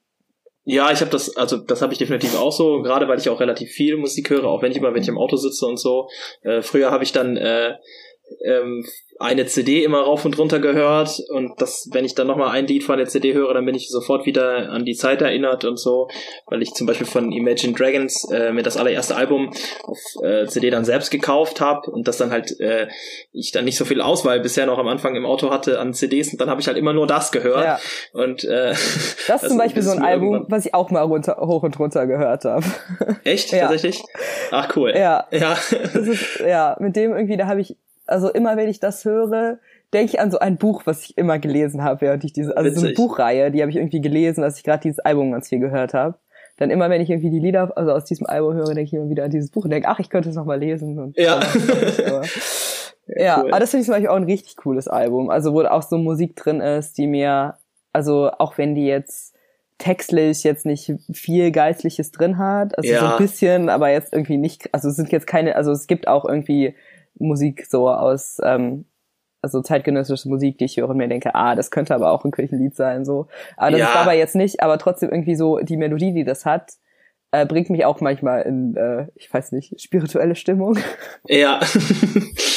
Ja, 0.64 0.90
ich 0.90 1.00
habe 1.00 1.10
das, 1.10 1.36
also 1.36 1.58
das 1.58 1.82
habe 1.82 1.92
ich 1.92 1.98
definitiv 1.98 2.38
auch 2.38 2.52
so, 2.52 2.80
gerade 2.82 3.06
weil 3.06 3.18
ich 3.18 3.28
auch 3.28 3.40
relativ 3.40 3.70
viel 3.70 3.98
Musik 3.98 4.30
höre, 4.30 4.44
auch 4.44 4.62
wenn 4.62 4.72
ich 4.72 4.78
immer, 4.78 4.94
wenn 4.94 5.02
ich 5.02 5.08
im 5.08 5.18
Auto 5.18 5.36
sitze 5.36 5.66
und 5.66 5.78
so. 5.78 6.08
Äh, 6.42 6.62
früher 6.62 6.90
habe 6.90 7.04
ich 7.04 7.12
dann 7.12 7.36
äh, 7.36 7.74
ähm, 8.44 8.84
eine 9.20 9.46
CD 9.46 9.84
immer 9.84 10.00
rauf 10.00 10.24
und 10.24 10.36
runter 10.38 10.58
gehört 10.58 11.20
und 11.30 11.60
das, 11.60 11.88
wenn 11.92 12.04
ich 12.04 12.14
dann 12.14 12.26
nochmal 12.26 12.50
ein 12.50 12.66
Lied 12.66 12.84
von 12.84 12.98
der 12.98 13.06
CD 13.06 13.32
höre, 13.32 13.54
dann 13.54 13.64
bin 13.64 13.74
ich 13.74 13.88
sofort 13.88 14.26
wieder 14.26 14.70
an 14.70 14.84
die 14.84 14.94
Zeit 14.94 15.22
erinnert 15.22 15.64
und 15.64 15.78
so, 15.78 16.08
weil 16.46 16.62
ich 16.62 16.74
zum 16.74 16.86
Beispiel 16.86 17.06
von 17.06 17.30
Imagine 17.30 17.74
Dragons 17.74 18.28
äh, 18.30 18.52
mir 18.52 18.62
das 18.62 18.76
allererste 18.76 19.16
Album 19.16 19.52
auf 19.84 19.98
äh, 20.22 20.46
CD 20.46 20.70
dann 20.70 20.84
selbst 20.84 21.10
gekauft 21.10 21.60
habe 21.60 21.90
und 21.90 22.08
das 22.08 22.16
dann 22.16 22.30
halt 22.30 22.58
äh, 22.60 22.88
ich 23.32 23.52
dann 23.52 23.64
nicht 23.64 23.78
so 23.78 23.84
viel 23.84 24.00
Auswahl 24.00 24.40
bisher 24.40 24.66
noch 24.66 24.78
am 24.78 24.88
Anfang 24.88 25.14
im 25.14 25.26
Auto 25.26 25.50
hatte 25.50 25.78
an 25.78 25.94
CDs 25.94 26.32
und 26.32 26.40
dann 26.40 26.50
habe 26.50 26.60
ich 26.60 26.66
halt 26.66 26.76
immer 26.76 26.92
nur 26.92 27.06
das 27.06 27.30
gehört 27.30 27.64
ja. 27.64 27.78
und 28.12 28.44
äh, 28.44 28.74
das, 29.28 29.42
ist 29.42 29.48
zum 29.48 29.58
Beispiel 29.58 29.82
so 29.82 29.92
ein 29.92 30.02
Album, 30.02 30.46
was 30.48 30.66
ich 30.66 30.74
auch 30.74 30.90
mal 30.90 31.02
runter, 31.02 31.36
hoch 31.40 31.62
und 31.62 31.78
runter 31.78 32.06
gehört 32.06 32.44
habe. 32.44 32.64
Echt? 33.24 33.44
Ja. 33.54 33.68
Tatsächlich? 33.68 34.02
Ach 34.50 34.74
cool. 34.74 34.92
Ja. 34.96 35.28
Ja. 35.30 35.52
Ist, 35.52 36.40
ja, 36.40 36.76
mit 36.80 36.96
dem 36.96 37.12
irgendwie, 37.12 37.36
da 37.36 37.46
habe 37.46 37.60
ich 37.60 37.76
also 38.06 38.30
immer 38.30 38.56
wenn 38.56 38.68
ich 38.68 38.80
das 38.80 39.04
höre, 39.04 39.58
denke 39.92 40.12
ich 40.12 40.20
an 40.20 40.30
so 40.30 40.38
ein 40.38 40.56
Buch, 40.56 40.82
was 40.84 41.04
ich 41.04 41.16
immer 41.16 41.38
gelesen 41.38 41.82
habe, 41.82 42.02
während 42.02 42.24
ich 42.24 42.32
diese, 42.32 42.56
also 42.56 42.70
Witzig. 42.70 42.80
so 42.80 42.86
eine 42.86 42.94
Buchreihe, 42.94 43.50
die 43.50 43.62
habe 43.62 43.70
ich 43.70 43.76
irgendwie 43.76 44.00
gelesen, 44.00 44.42
als 44.42 44.58
ich 44.58 44.64
gerade 44.64 44.82
dieses 44.82 44.98
Album 44.98 45.32
ganz 45.32 45.48
viel 45.48 45.60
gehört 45.60 45.94
habe. 45.94 46.18
Dann 46.56 46.70
immer, 46.70 46.88
wenn 46.88 47.00
ich 47.00 47.10
irgendwie 47.10 47.30
die 47.30 47.40
Lieder, 47.40 47.76
also 47.76 47.92
aus 47.92 48.04
diesem 48.04 48.26
Album 48.26 48.54
höre, 48.54 48.66
denke 48.66 48.82
ich 48.82 48.92
immer 48.92 49.10
wieder 49.10 49.24
an 49.24 49.30
dieses 49.30 49.50
Buch 49.50 49.64
und 49.64 49.70
denke, 49.70 49.88
ach, 49.88 49.98
ich 49.98 50.08
könnte 50.08 50.28
es 50.28 50.36
noch 50.36 50.44
mal 50.44 50.58
lesen. 50.58 50.98
Und 50.98 51.16
ja. 51.16 51.36
aber, 51.36 52.22
ja, 53.06 53.40
cool. 53.42 53.50
aber 53.50 53.60
das 53.60 53.70
finde 53.70 53.80
ich 53.80 53.86
zum 53.86 53.94
Beispiel 53.94 54.08
auch 54.08 54.16
ein 54.16 54.24
richtig 54.24 54.56
cooles 54.56 54.86
Album. 54.86 55.30
Also 55.30 55.52
wo 55.52 55.62
auch 55.62 55.82
so 55.82 55.98
Musik 55.98 56.36
drin 56.36 56.60
ist, 56.60 56.96
die 56.96 57.08
mir, 57.08 57.54
also 57.92 58.30
auch 58.38 58.56
wenn 58.56 58.74
die 58.74 58.86
jetzt 58.86 59.34
textlich 59.78 60.44
jetzt 60.44 60.64
nicht 60.66 60.92
viel 61.12 61.50
Geistliches 61.50 62.12
drin 62.12 62.38
hat, 62.38 62.78
also 62.78 62.88
ja. 62.88 63.00
so 63.00 63.06
ein 63.06 63.18
bisschen, 63.18 63.68
aber 63.68 63.90
jetzt 63.90 64.12
irgendwie 64.12 64.36
nicht, 64.36 64.72
also 64.72 64.88
es 64.88 64.96
sind 64.96 65.10
jetzt 65.10 65.26
keine, 65.26 65.56
also 65.56 65.72
es 65.72 65.88
gibt 65.88 66.06
auch 66.06 66.24
irgendwie 66.24 66.76
Musik 67.14 67.66
so 67.66 67.88
aus, 67.88 68.38
ähm, 68.42 68.86
also 69.42 69.60
zeitgenössische 69.60 70.28
Musik, 70.28 70.58
die 70.58 70.64
ich 70.64 70.76
höre 70.76 70.88
und 70.88 70.96
mir 70.96 71.08
denke, 71.08 71.34
ah, 71.34 71.54
das 71.54 71.70
könnte 71.70 71.94
aber 71.94 72.10
auch 72.10 72.24
ein 72.24 72.30
Kirchenlied 72.30 72.74
sein, 72.74 73.04
so. 73.04 73.28
Aber 73.56 73.72
das 73.72 73.80
ja. 73.80 73.86
ist 73.88 73.94
dabei 73.94 74.16
jetzt 74.16 74.36
nicht, 74.36 74.62
aber 74.62 74.78
trotzdem 74.78 75.10
irgendwie 75.10 75.36
so 75.36 75.58
die 75.58 75.76
Melodie, 75.76 76.14
die 76.14 76.24
das 76.24 76.46
hat, 76.46 76.72
äh, 77.30 77.46
bringt 77.46 77.68
mich 77.68 77.84
auch 77.84 78.00
manchmal 78.00 78.42
in, 78.42 78.76
äh, 78.76 79.08
ich 79.16 79.32
weiß 79.32 79.52
nicht, 79.52 79.80
spirituelle 79.80 80.34
Stimmung. 80.34 80.78
Ja. 81.26 81.60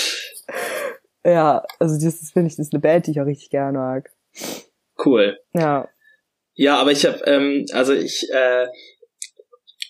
ja, 1.25 1.63
also 1.79 1.95
das 2.03 2.31
finde 2.31 2.47
ich, 2.47 2.55
das 2.55 2.67
ist 2.67 2.73
eine 2.73 2.81
Band, 2.81 3.07
die 3.07 3.11
ich 3.11 3.21
auch 3.21 3.25
richtig 3.25 3.49
gerne 3.49 3.77
mag. 3.77 4.11
Cool. 5.03 5.37
Ja. 5.53 5.89
Ja, 6.53 6.77
aber 6.79 6.91
ich 6.91 7.05
habe, 7.05 7.19
ähm, 7.25 7.65
also 7.73 7.93
ich, 7.93 8.27
äh, 8.31 8.67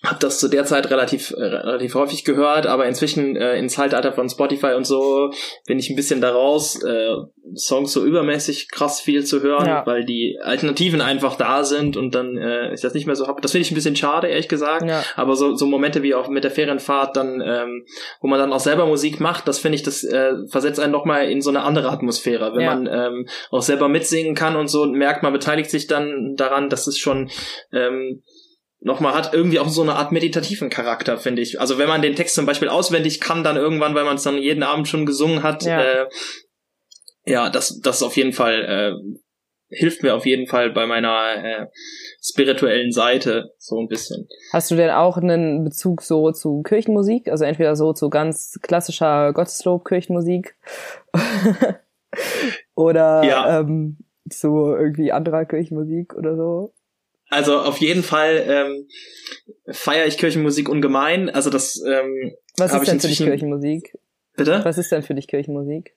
habe 0.03 0.19
das 0.19 0.39
zu 0.39 0.47
der 0.47 0.65
Zeit 0.65 0.89
relativ 0.89 1.31
äh, 1.31 1.43
relativ 1.43 1.95
häufig 1.95 2.23
gehört, 2.23 2.67
aber 2.67 2.85
inzwischen 2.85 3.35
äh, 3.35 3.57
ins 3.57 3.73
Zeitalter 3.73 4.13
von 4.13 4.29
Spotify 4.29 4.73
und 4.73 4.85
so 4.85 5.31
bin 5.65 5.79
ich 5.79 5.89
ein 5.89 5.95
bisschen 5.95 6.21
daraus, 6.21 6.81
äh, 6.83 7.15
Songs 7.55 7.93
so 7.93 8.03
übermäßig 8.03 8.69
krass 8.69 8.99
viel 8.99 9.25
zu 9.25 9.41
hören, 9.41 9.67
ja. 9.67 9.85
weil 9.85 10.05
die 10.05 10.37
Alternativen 10.41 11.01
einfach 11.01 11.35
da 11.35 11.63
sind 11.63 11.97
und 11.97 12.13
dann 12.13 12.37
äh, 12.37 12.73
ich 12.73 12.81
das 12.81 12.93
nicht 12.93 13.07
mehr 13.07 13.15
so. 13.15 13.25
Das 13.41 13.51
finde 13.51 13.63
ich 13.63 13.71
ein 13.71 13.75
bisschen 13.75 13.95
schade, 13.95 14.27
ehrlich 14.27 14.49
gesagt. 14.49 14.87
Ja. 14.87 15.03
Aber 15.15 15.35
so, 15.35 15.55
so 15.55 15.65
Momente 15.65 16.03
wie 16.03 16.15
auch 16.15 16.27
mit 16.27 16.43
der 16.43 16.51
Ferienfahrt, 16.51 17.15
dann, 17.15 17.41
ähm, 17.41 17.85
wo 18.21 18.27
man 18.27 18.39
dann 18.39 18.53
auch 18.53 18.59
selber 18.59 18.85
Musik 18.85 19.19
macht, 19.19 19.47
das 19.47 19.59
finde 19.59 19.77
ich, 19.77 19.83
das 19.83 20.03
äh, 20.03 20.33
versetzt 20.49 20.79
einen 20.79 20.91
nochmal 20.91 21.29
in 21.29 21.41
so 21.41 21.49
eine 21.49 21.63
andere 21.63 21.89
Atmosphäre. 21.89 22.53
Wenn 22.53 22.61
ja. 22.61 22.75
man 22.75 22.87
ähm, 22.87 23.27
auch 23.51 23.61
selber 23.61 23.87
mitsingen 23.87 24.35
kann 24.35 24.55
und 24.55 24.67
so 24.67 24.85
merkt, 24.85 25.23
man 25.23 25.33
beteiligt 25.33 25.69
sich 25.69 25.87
dann 25.87 26.35
daran, 26.35 26.69
das 26.69 26.87
ist 26.87 26.99
schon 26.99 27.29
ähm, 27.71 28.23
nochmal 28.79 29.13
hat 29.13 29.33
irgendwie 29.33 29.59
auch 29.59 29.69
so 29.69 29.81
eine 29.81 29.95
Art 29.95 30.11
meditativen 30.11 30.69
Charakter, 30.69 31.17
finde 31.17 31.41
ich. 31.41 31.59
Also 31.59 31.77
wenn 31.77 31.87
man 31.87 32.01
den 32.01 32.15
Text 32.15 32.35
zum 32.35 32.45
Beispiel 32.45 32.69
auswendig 32.69 33.19
kann, 33.19 33.43
dann 33.43 33.55
irgendwann, 33.55 33.95
weil 33.95 34.05
man 34.05 34.17
es 34.17 34.23
dann 34.23 34.37
jeden 34.37 34.63
Abend 34.63 34.87
schon 34.87 35.05
gesungen 35.05 35.43
hat, 35.43 35.63
ja, 35.63 35.81
äh, 35.81 36.07
ja 37.25 37.49
das, 37.49 37.79
das 37.81 38.03
auf 38.03 38.15
jeden 38.17 38.33
Fall, 38.33 38.63
äh, 38.63 39.17
hilft 39.69 40.01
mir 40.01 40.15
auf 40.15 40.25
jeden 40.25 40.47
Fall 40.47 40.71
bei 40.71 40.85
meiner 40.85 41.43
äh, 41.43 41.67
spirituellen 42.21 42.91
Seite 42.91 43.53
so 43.57 43.79
ein 43.79 43.87
bisschen. 43.87 44.27
Hast 44.53 44.71
du 44.71 44.75
denn 44.75 44.91
auch 44.91 45.17
einen 45.17 45.63
Bezug 45.65 46.03
so 46.03 46.31
zu 46.31 46.61
Kirchenmusik? 46.61 47.27
Also 47.27 47.43
entweder 47.43 47.75
so 47.75 47.91
zu 47.93 48.09
ganz 48.09 48.57
klassischer 48.61 49.33
Gotteslob-Kirchenmusik 49.33 50.55
oder 52.75 53.23
ja. 53.23 53.59
ähm, 53.59 53.97
zu 54.29 54.73
irgendwie 54.73 55.11
anderer 55.11 55.45
Kirchenmusik 55.45 56.15
oder 56.15 56.37
so? 56.37 56.73
Also 57.29 57.59
auf 57.59 57.77
jeden 57.77 58.03
Fall 58.03 58.45
ähm, 58.47 58.87
feiere 59.71 60.05
ich 60.05 60.17
Kirchenmusik 60.17 60.69
ungemein. 60.69 61.29
Also 61.29 61.49
das 61.49 61.81
ähm, 61.85 62.33
Was 62.57 62.73
ist 62.73 62.87
denn 62.87 62.99
für 62.99 63.07
dich 63.07 63.17
Kirchenmusik? 63.17 63.97
Bitte? 64.35 64.61
Was 64.63 64.77
ist 64.77 64.91
denn 64.91 65.03
für 65.03 65.15
dich 65.15 65.27
Kirchenmusik? 65.27 65.96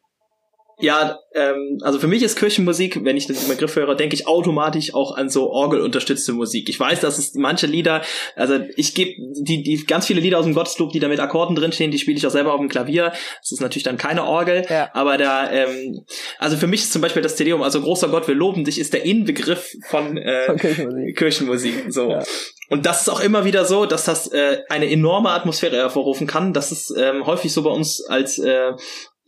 Ja, 0.80 1.18
ähm, 1.34 1.78
also 1.82 1.99
für 1.99 2.08
mich 2.08 2.22
ist 2.22 2.37
Kirchenmusik, 2.37 3.04
wenn 3.04 3.16
ich 3.16 3.26
den 3.26 3.37
Begriff 3.49 3.76
höre, 3.76 3.94
denke 3.94 4.14
ich 4.14 4.26
automatisch 4.26 4.94
auch 4.94 5.16
an 5.16 5.28
so 5.30 5.50
orgelunterstützte 5.50 6.32
Musik. 6.32 6.68
Ich 6.68 6.78
weiß, 6.78 7.00
dass 7.00 7.18
es 7.18 7.34
manche 7.34 7.66
Lieder, 7.66 8.02
also 8.37 8.58
ich 8.76 8.94
gebe 8.94 9.12
die, 9.40 9.62
die 9.62 9.84
ganz 9.84 10.06
viele 10.06 10.20
Lieder 10.20 10.38
aus 10.38 10.44
dem 10.44 10.54
Gotteslob, 10.54 10.92
die 10.92 11.00
da 11.00 11.08
mit 11.08 11.20
Akkorden 11.20 11.54
drinstehen, 11.54 11.90
die 11.90 11.99
spiele 11.99 12.16
ich 12.16 12.26
auch 12.26 12.30
selber 12.30 12.52
auf 12.54 12.60
dem 12.60 12.68
Klavier. 12.68 13.12
Das 13.40 13.52
ist 13.52 13.60
natürlich 13.60 13.84
dann 13.84 13.96
keine 13.96 14.25
Orgel, 14.25 14.64
ja. 14.68 14.90
aber 14.94 15.18
da, 15.18 15.50
ähm, 15.50 16.04
also 16.38 16.56
für 16.56 16.66
mich 16.66 16.80
ist 16.80 16.92
zum 16.92 17.02
Beispiel 17.02 17.22
das 17.22 17.37
Tedeum, 17.37 17.62
also 17.62 17.80
großer 17.80 18.08
Gott, 18.08 18.26
wir 18.26 18.34
loben 18.34 18.64
dich, 18.64 18.80
ist 18.80 18.92
der 18.92 19.04
Inbegriff 19.04 19.72
von, 19.88 20.16
äh, 20.16 20.46
von 20.46 20.56
Kirchenmusik. 20.56 21.16
Kirchenmusik. 21.16 21.84
So. 21.88 22.10
Ja. 22.10 22.22
Und 22.70 22.87
das 22.87 23.02
ist 23.02 23.08
auch 23.08 23.20
immer 23.20 23.44
wieder 23.44 23.64
so, 23.64 23.84
dass 23.84 24.04
das 24.04 24.28
äh, 24.28 24.58
eine 24.68 24.90
enorme 24.90 25.30
Atmosphäre 25.30 25.76
hervorrufen 25.76 26.26
kann. 26.26 26.52
Das 26.52 26.70
ist 26.70 26.94
ähm, 26.96 27.26
häufig 27.26 27.52
so 27.52 27.62
bei 27.62 27.70
uns 27.70 28.04
als 28.06 28.38
äh, 28.38 28.72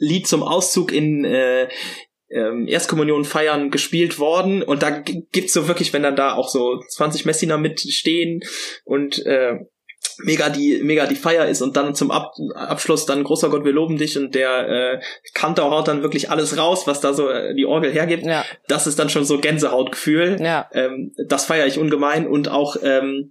Lied 0.02 0.26
zum 0.26 0.42
Auszug 0.42 0.92
in 0.92 1.25
äh, 1.25 1.68
ähm, 2.28 2.66
Erstkommunion 2.66 3.25
feiern 3.25 3.71
gespielt 3.71 4.18
worden 4.18 4.62
und 4.62 4.82
da 4.82 4.90
gibt's 4.90 5.52
so 5.52 5.68
wirklich, 5.68 5.92
wenn 5.92 6.02
dann 6.02 6.16
da 6.16 6.35
auch 6.35 6.49
so 6.49 6.80
20 6.88 7.25
Messiner 7.25 7.56
mitstehen 7.56 8.40
und 8.85 9.25
äh, 9.26 9.59
mega 10.18 10.49
die 10.49 10.80
mega 10.82 11.06
die 11.06 11.14
Feier 11.14 11.47
ist 11.47 11.62
und 11.62 11.76
dann 11.76 11.94
zum 11.94 12.11
Ab 12.11 12.32
Abschluss 12.54 13.06
dann 13.06 13.23
großer 13.23 13.49
Gott 13.50 13.64
wir 13.64 13.73
loben 13.73 13.97
dich 13.97 14.18
und 14.18 14.35
der 14.35 14.68
äh, 14.68 15.00
Kantor 15.35 15.71
haut 15.71 15.88
dann 15.88 16.02
wirklich 16.02 16.30
alles 16.30 16.59
raus 16.59 16.87
was 16.87 17.00
da 17.00 17.12
so 17.12 17.28
äh, 17.28 17.54
die 17.54 17.66
Orgel 17.66 17.92
hergibt 17.92 18.25
ja. 18.25 18.44
das 18.66 18.87
ist 18.87 18.99
dann 18.99 19.11
schon 19.11 19.25
so 19.25 19.38
Gänsehautgefühl 19.38 20.38
ja. 20.40 20.68
ähm, 20.73 21.12
das 21.28 21.47
feiere 21.47 21.66
ich 21.66 21.78
ungemein 21.78 22.26
und 22.26 22.49
auch 22.49 22.76
ähm, 22.82 23.30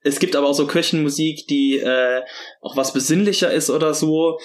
es 0.00 0.18
gibt 0.18 0.36
aber 0.36 0.48
auch 0.48 0.54
so 0.54 0.66
Kirchenmusik 0.66 1.46
die 1.48 1.78
äh, 1.78 2.22
auch 2.60 2.76
was 2.76 2.92
besinnlicher 2.92 3.52
ist 3.52 3.70
oder 3.70 3.94
so 3.94 4.38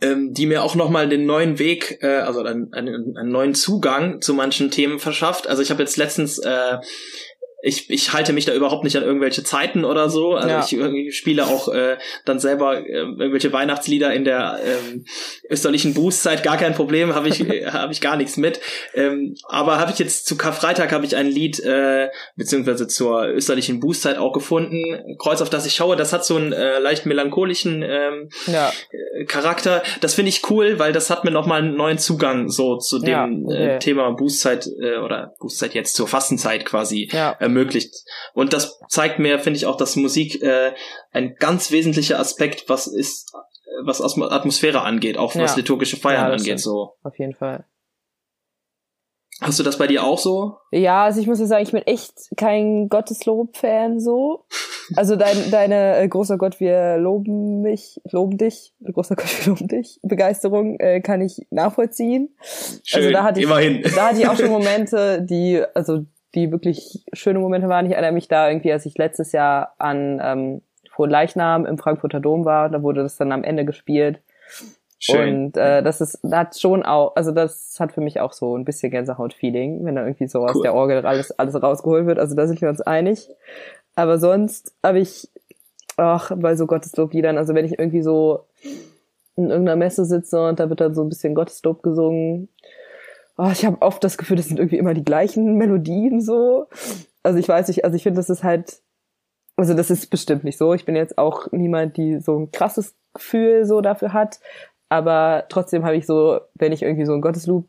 ähm, 0.00 0.34
die 0.34 0.46
mir 0.46 0.62
auch 0.62 0.74
nochmal 0.74 1.08
den 1.08 1.26
neuen 1.26 1.58
Weg, 1.58 1.98
äh, 2.02 2.18
also 2.18 2.42
einen, 2.42 2.72
einen, 2.72 3.16
einen 3.16 3.30
neuen 3.30 3.54
Zugang 3.54 4.20
zu 4.20 4.34
manchen 4.34 4.70
Themen 4.70 4.98
verschafft. 4.98 5.46
Also 5.46 5.62
ich 5.62 5.70
habe 5.70 5.82
jetzt 5.82 5.96
letztens 5.96 6.38
äh, 6.38 6.78
ich, 7.66 7.90
ich 7.90 8.12
halte 8.12 8.32
mich 8.32 8.44
da 8.44 8.54
überhaupt 8.54 8.84
nicht 8.84 8.96
an 8.96 9.02
irgendwelche 9.02 9.42
Zeiten 9.42 9.84
oder 9.84 10.08
so. 10.08 10.34
Also 10.34 10.48
ja. 10.48 10.60
ich, 10.60 11.08
ich 11.08 11.16
spiele 11.16 11.46
auch 11.46 11.68
äh, 11.68 11.96
dann 12.24 12.38
selber 12.38 12.78
äh, 12.78 12.92
irgendwelche 12.92 13.52
Weihnachtslieder 13.52 14.14
in 14.14 14.24
der 14.24 14.60
ähm, 14.64 15.04
österlichen 15.50 15.92
Bußzeit, 15.92 16.44
gar 16.44 16.58
kein 16.58 16.74
Problem, 16.74 17.14
habe 17.14 17.28
ich 17.28 17.40
habe 17.72 17.92
ich 17.92 18.00
gar 18.00 18.16
nichts 18.16 18.36
mit. 18.36 18.60
Ähm, 18.94 19.34
aber 19.48 19.78
habe 19.78 19.90
ich 19.90 19.98
jetzt 19.98 20.26
zu 20.26 20.36
Karfreitag 20.36 20.92
habe 20.92 21.04
ich 21.04 21.16
ein 21.16 21.26
Lied 21.26 21.58
äh, 21.58 22.08
beziehungsweise 22.36 22.86
zur 22.86 23.26
österlichen 23.26 23.80
Bußzeit 23.80 24.16
auch 24.16 24.32
gefunden. 24.32 25.16
Kreuz 25.18 25.42
auf 25.42 25.50
das 25.50 25.66
ich 25.66 25.74
schaue, 25.74 25.96
das 25.96 26.12
hat 26.12 26.24
so 26.24 26.36
einen 26.36 26.52
äh, 26.52 26.78
leicht 26.78 27.04
melancholischen 27.04 27.82
ähm, 27.82 28.28
ja. 28.46 28.72
Äh, 28.92 29.24
Charakter. 29.24 29.82
Das 30.00 30.14
finde 30.14 30.28
ich 30.28 30.48
cool, 30.50 30.78
weil 30.78 30.92
das 30.92 31.10
hat 31.10 31.24
mir 31.24 31.32
nochmal 31.32 31.62
einen 31.62 31.76
neuen 31.76 31.98
Zugang 31.98 32.48
so 32.48 32.76
zu 32.76 33.00
dem 33.00 33.08
ja, 33.08 33.24
okay. 33.24 33.74
äh, 33.74 33.78
Thema 33.80 34.12
Bußzeit 34.12 34.68
äh, 34.80 34.98
oder 34.98 35.34
Bußzeit 35.40 35.74
jetzt 35.74 35.96
zur 35.96 36.06
Fastenzeit 36.06 36.64
quasi. 36.64 37.08
Ja 37.10 37.36
ermöglicht. 37.56 38.04
Und 38.34 38.52
das 38.52 38.78
zeigt 38.88 39.18
mir, 39.18 39.38
finde 39.38 39.56
ich, 39.58 39.66
auch, 39.66 39.76
dass 39.76 39.96
Musik 39.96 40.42
äh, 40.42 40.72
ein 41.12 41.34
ganz 41.38 41.70
wesentlicher 41.70 42.18
Aspekt, 42.18 42.68
was 42.68 42.86
ist, 42.86 43.32
was 43.84 44.00
Atmosphäre 44.00 44.82
angeht, 44.82 45.18
auch 45.18 45.34
was 45.34 45.52
ja. 45.52 45.56
liturgische 45.56 45.96
Feiern 45.96 46.28
ja, 46.28 46.34
angeht. 46.34 46.60
So. 46.60 46.94
Auf 47.02 47.18
jeden 47.18 47.34
Fall. 47.34 47.64
Hast 49.42 49.58
du 49.58 49.62
das 49.62 49.76
bei 49.76 49.86
dir 49.86 50.02
auch 50.02 50.18
so? 50.18 50.56
Ja, 50.70 51.04
also 51.04 51.20
ich 51.20 51.26
muss 51.26 51.38
ja 51.40 51.46
sagen, 51.46 51.62
ich 51.62 51.72
bin 51.72 51.82
echt 51.82 52.14
kein 52.38 52.88
Gotteslob-Fan 52.88 54.00
so. 54.00 54.46
Also 54.94 55.16
dein, 55.16 55.50
deine 55.50 55.98
äh, 55.98 56.08
großer 56.08 56.38
Gott, 56.38 56.58
wir 56.58 56.96
loben 56.96 57.60
mich, 57.60 58.00
loben 58.10 58.38
dich, 58.38 58.72
großer 58.82 59.14
Gott, 59.14 59.26
wir 59.44 59.52
loben 59.52 59.68
dich. 59.68 60.00
Begeisterung 60.02 60.80
äh, 60.80 61.02
kann 61.02 61.20
ich 61.20 61.46
nachvollziehen. 61.50 62.34
Schön, 62.82 63.02
also 63.02 63.12
da 63.12 63.24
hatte 63.24 63.40
ich, 63.40 63.46
immerhin. 63.46 63.82
da 63.94 64.08
hatte 64.08 64.20
ich 64.20 64.28
auch 64.28 64.36
schon 64.36 64.48
Momente, 64.48 65.20
die, 65.20 65.62
also 65.74 66.06
die 66.36 66.52
wirklich 66.52 67.04
schöne 67.12 67.40
Momente 67.40 67.68
waren. 67.68 67.86
Ich 67.86 67.92
erinnere 67.92 68.12
mich 68.12 68.28
da 68.28 68.48
irgendwie, 68.48 68.72
als 68.72 68.86
ich 68.86 68.96
letztes 68.96 69.32
Jahr 69.32 69.74
an 69.78 70.20
ähm, 70.22 70.62
Frohen 70.90 71.10
Leichnam 71.10 71.66
im 71.66 71.78
Frankfurter 71.78 72.20
Dom 72.20 72.44
war, 72.44 72.68
da 72.68 72.82
wurde 72.82 73.02
das 73.02 73.16
dann 73.16 73.32
am 73.32 73.42
Ende 73.42 73.64
gespielt. 73.64 74.20
Schön. 74.98 75.46
Und 75.46 75.56
äh, 75.56 75.82
das 75.82 76.00
ist, 76.00 76.18
das 76.22 76.32
hat 76.32 76.58
schon 76.58 76.82
auch, 76.82 77.16
also 77.16 77.32
das 77.32 77.76
hat 77.78 77.92
für 77.92 78.00
mich 78.00 78.20
auch 78.20 78.32
so 78.32 78.56
ein 78.56 78.64
bisschen 78.64 78.90
Gänsehaut-Feeling, 78.90 79.84
wenn 79.84 79.96
da 79.96 80.04
irgendwie 80.04 80.26
so 80.26 80.40
cool. 80.40 80.50
aus 80.50 80.62
der 80.62 80.74
Orgel 80.74 81.04
alles, 81.04 81.38
alles 81.38 81.60
rausgeholt 81.60 82.06
wird. 82.06 82.18
Also 82.18 82.34
da 82.34 82.46
sind 82.46 82.60
wir 82.60 82.68
uns 82.68 82.80
einig. 82.80 83.28
Aber 83.94 84.18
sonst 84.18 84.74
habe 84.82 85.00
ich, 85.00 85.28
ach, 85.96 86.32
bei 86.36 86.54
so 86.56 86.66
Gotteslobliedern, 86.66 87.36
also 87.36 87.54
wenn 87.54 87.66
ich 87.66 87.78
irgendwie 87.78 88.02
so 88.02 88.44
in 89.36 89.50
irgendeiner 89.50 89.76
Messe 89.76 90.06
sitze 90.06 90.48
und 90.48 90.60
da 90.60 90.70
wird 90.70 90.80
dann 90.80 90.94
so 90.94 91.02
ein 91.02 91.10
bisschen 91.10 91.34
Gotteslob 91.34 91.82
gesungen, 91.82 92.48
oh, 93.36 93.50
ich 93.52 93.64
habe 93.64 93.82
oft 93.82 94.02
das 94.02 94.18
Gefühl, 94.18 94.36
das 94.36 94.46
sind 94.46 94.58
irgendwie 94.58 94.78
immer 94.78 94.94
die 94.94 95.04
gleichen 95.04 95.56
Melodien 95.56 96.20
so. 96.20 96.66
Also 97.22 97.38
ich 97.38 97.48
weiß 97.48 97.68
nicht, 97.68 97.84
also 97.84 97.96
ich 97.96 98.02
finde, 98.02 98.18
das 98.18 98.30
ist 98.30 98.44
halt, 98.44 98.80
also 99.56 99.74
das 99.74 99.90
ist 99.90 100.10
bestimmt 100.10 100.44
nicht 100.44 100.58
so. 100.58 100.74
Ich 100.74 100.84
bin 100.84 100.96
jetzt 100.96 101.18
auch 101.18 101.50
niemand, 101.52 101.96
die 101.96 102.20
so 102.20 102.38
ein 102.38 102.50
krasses 102.50 102.94
Gefühl 103.14 103.64
so 103.64 103.80
dafür 103.80 104.12
hat. 104.12 104.40
Aber 104.88 105.44
trotzdem 105.48 105.84
habe 105.84 105.96
ich 105.96 106.06
so, 106.06 106.40
wenn 106.54 106.72
ich 106.72 106.82
irgendwie 106.82 107.06
so 107.06 107.14
ein 107.14 107.20
Gotteslob, 107.20 107.66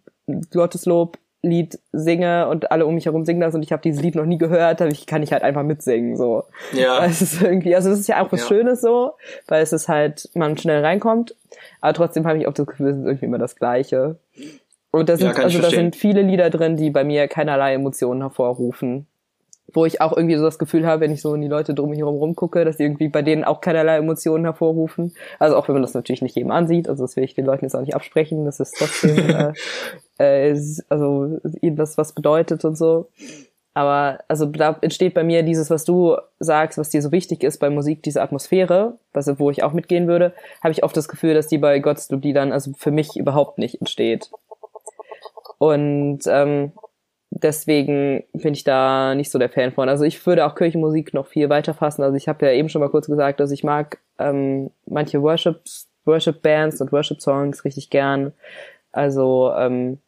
Gotteslob 0.51 1.17
Lied 1.43 1.79
singe 1.91 2.47
und 2.49 2.71
alle 2.71 2.85
um 2.85 2.95
mich 2.95 3.05
herum 3.05 3.23
singen 3.23 3.41
das 3.41 3.53
und 3.53 3.61
ich 3.61 3.71
habe 3.71 3.81
dieses 3.81 4.01
Lied 4.01 4.15
noch 4.15 4.25
nie 4.25 4.37
gehört, 4.39 4.81
dann 4.81 4.91
kann 5.05 5.21
ich 5.21 5.31
halt 5.31 5.43
einfach 5.43 5.63
mitsingen 5.63 6.17
so. 6.17 6.43
Ja. 6.73 7.05
Es 7.05 7.21
ist 7.21 7.41
irgendwie, 7.41 7.75
also 7.75 7.89
das 7.89 7.99
ist 7.99 8.07
ja 8.07 8.23
auch 8.23 8.31
was 8.31 8.41
ja. 8.41 8.47
Schönes 8.47 8.81
so, 8.81 9.13
weil 9.47 9.61
es 9.61 9.71
ist 9.71 9.87
halt, 9.87 10.29
man 10.33 10.57
schnell 10.57 10.83
reinkommt, 10.83 11.35
aber 11.79 11.93
trotzdem 11.93 12.25
habe 12.25 12.39
ich 12.39 12.47
auch 12.47 12.53
das 12.53 12.65
Gefühl, 12.65 12.89
es 12.89 12.97
ist 12.97 13.05
irgendwie 13.05 13.25
immer 13.25 13.37
das 13.37 13.55
Gleiche. 13.55 14.17
Und 14.91 15.09
da 15.09 15.17
sind, 15.17 15.37
ja, 15.37 15.43
also 15.43 15.59
da 15.59 15.69
sind 15.69 15.95
viele 15.95 16.21
Lieder 16.21 16.49
drin, 16.49 16.77
die 16.77 16.89
bei 16.89 17.03
mir 17.03 17.27
keinerlei 17.27 17.73
Emotionen 17.73 18.21
hervorrufen. 18.21 19.07
Wo 19.73 19.85
ich 19.85 19.99
auch 19.99 20.15
irgendwie 20.15 20.37
so 20.37 20.45
das 20.45 20.59
Gefühl 20.59 20.87
habe, 20.87 21.01
wenn 21.01 21.11
ich 21.11 21.21
so 21.21 21.33
in 21.35 21.41
die 21.41 21.49
Leute 21.49 21.73
drumherum 21.73 22.15
rumgucke, 22.15 22.63
dass 22.63 22.77
die 22.77 22.83
irgendwie 22.83 23.09
bei 23.09 23.21
denen 23.21 23.43
auch 23.43 23.59
keinerlei 23.59 23.97
Emotionen 23.97 24.45
hervorrufen. 24.45 25.13
Also 25.39 25.57
auch 25.57 25.67
wenn 25.67 25.73
man 25.73 25.81
das 25.81 25.93
natürlich 25.93 26.21
nicht 26.21 26.37
jedem 26.37 26.51
ansieht, 26.51 26.87
also 26.87 27.03
das 27.03 27.17
will 27.17 27.25
ich 27.25 27.35
den 27.35 27.45
Leuten 27.45 27.65
jetzt 27.65 27.75
auch 27.75 27.81
nicht 27.81 27.93
absprechen, 27.93 28.45
das 28.45 28.61
ist 28.61 28.75
trotzdem, 28.77 29.17
äh, 30.19 30.51
äh, 30.51 30.61
also 30.87 31.39
ihnen 31.59 31.75
das 31.75 31.97
was 31.97 32.13
bedeutet 32.13 32.63
und 32.63 32.77
so. 32.77 33.09
Aber 33.77 34.21
also 34.27 34.47
da 34.47 34.75
entsteht 34.81 35.13
bei 35.13 35.23
mir 35.23 35.43
dieses, 35.43 35.69
was 35.69 35.83
du 35.83 36.15
sagst, 36.39 36.79
was 36.79 36.89
dir 36.89 37.01
so 37.03 37.11
wichtig 37.11 37.43
ist 37.43 37.59
bei 37.59 37.69
Musik, 37.69 38.01
diese 38.01 38.23
Atmosphäre, 38.23 38.97
was, 39.13 39.27
wo 39.37 39.51
ich 39.51 39.61
auch 39.61 39.73
mitgehen 39.73 40.07
würde, 40.07 40.33
habe 40.63 40.71
ich 40.71 40.83
oft 40.83 40.97
das 40.97 41.07
Gefühl, 41.07 41.35
dass 41.35 41.45
die 41.45 41.59
bei 41.59 41.77
Gotteslob 41.77 42.23
dann 42.33 42.51
also 42.51 42.71
für 42.75 42.89
mich 42.89 43.17
überhaupt 43.17 43.59
nicht 43.59 43.79
entsteht. 43.79 44.31
Und 45.57 46.19
ähm, 46.27 46.71
deswegen 47.29 48.23
bin 48.33 48.53
ich 48.53 48.63
da 48.63 49.15
nicht 49.15 49.31
so 49.31 49.39
der 49.39 49.49
Fan 49.49 49.71
von. 49.71 49.89
Also 49.89 50.03
ich 50.03 50.23
würde 50.25 50.45
auch 50.45 50.55
Kirchenmusik 50.55 51.13
noch 51.13 51.27
viel 51.27 51.49
weiter 51.49 51.73
fassen. 51.73 52.03
Also 52.03 52.15
ich 52.15 52.27
habe 52.27 52.45
ja 52.45 52.51
eben 52.51 52.69
schon 52.69 52.81
mal 52.81 52.89
kurz 52.89 53.07
gesagt, 53.07 53.39
dass 53.39 53.51
ich 53.51 53.63
mag 53.63 53.99
ähm, 54.19 54.71
manche 54.85 55.21
Worship 55.21 55.61
Worship 56.05 56.41
Bands 56.41 56.79
und 56.79 56.91
Worship 56.91 57.21
Songs 57.21 57.65
richtig 57.65 57.89
gern. 57.89 58.33
Also 58.91 59.51
ähm, 59.57 59.99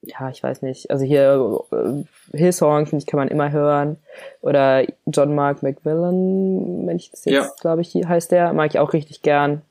ja, 0.00 0.30
ich 0.30 0.42
weiß 0.42 0.62
nicht. 0.62 0.90
Also 0.90 1.04
hier 1.04 1.60
äh, 1.70 2.36
Hillsong 2.36 2.86
finde 2.86 3.02
ich 3.02 3.06
kann 3.06 3.18
man 3.18 3.28
immer 3.28 3.52
hören 3.52 3.98
oder 4.40 4.84
John 5.06 5.34
Mark 5.34 5.62
McMillan, 5.62 6.86
wenn 6.86 6.96
ich 6.96 7.10
das 7.10 7.24
jetzt 7.24 7.34
ja. 7.34 7.50
glaube 7.60 7.82
ich 7.82 7.94
heißt 7.94 8.32
der, 8.32 8.52
mag 8.52 8.70
ich 8.70 8.78
auch 8.78 8.92
richtig 8.92 9.22
gern. 9.22 9.62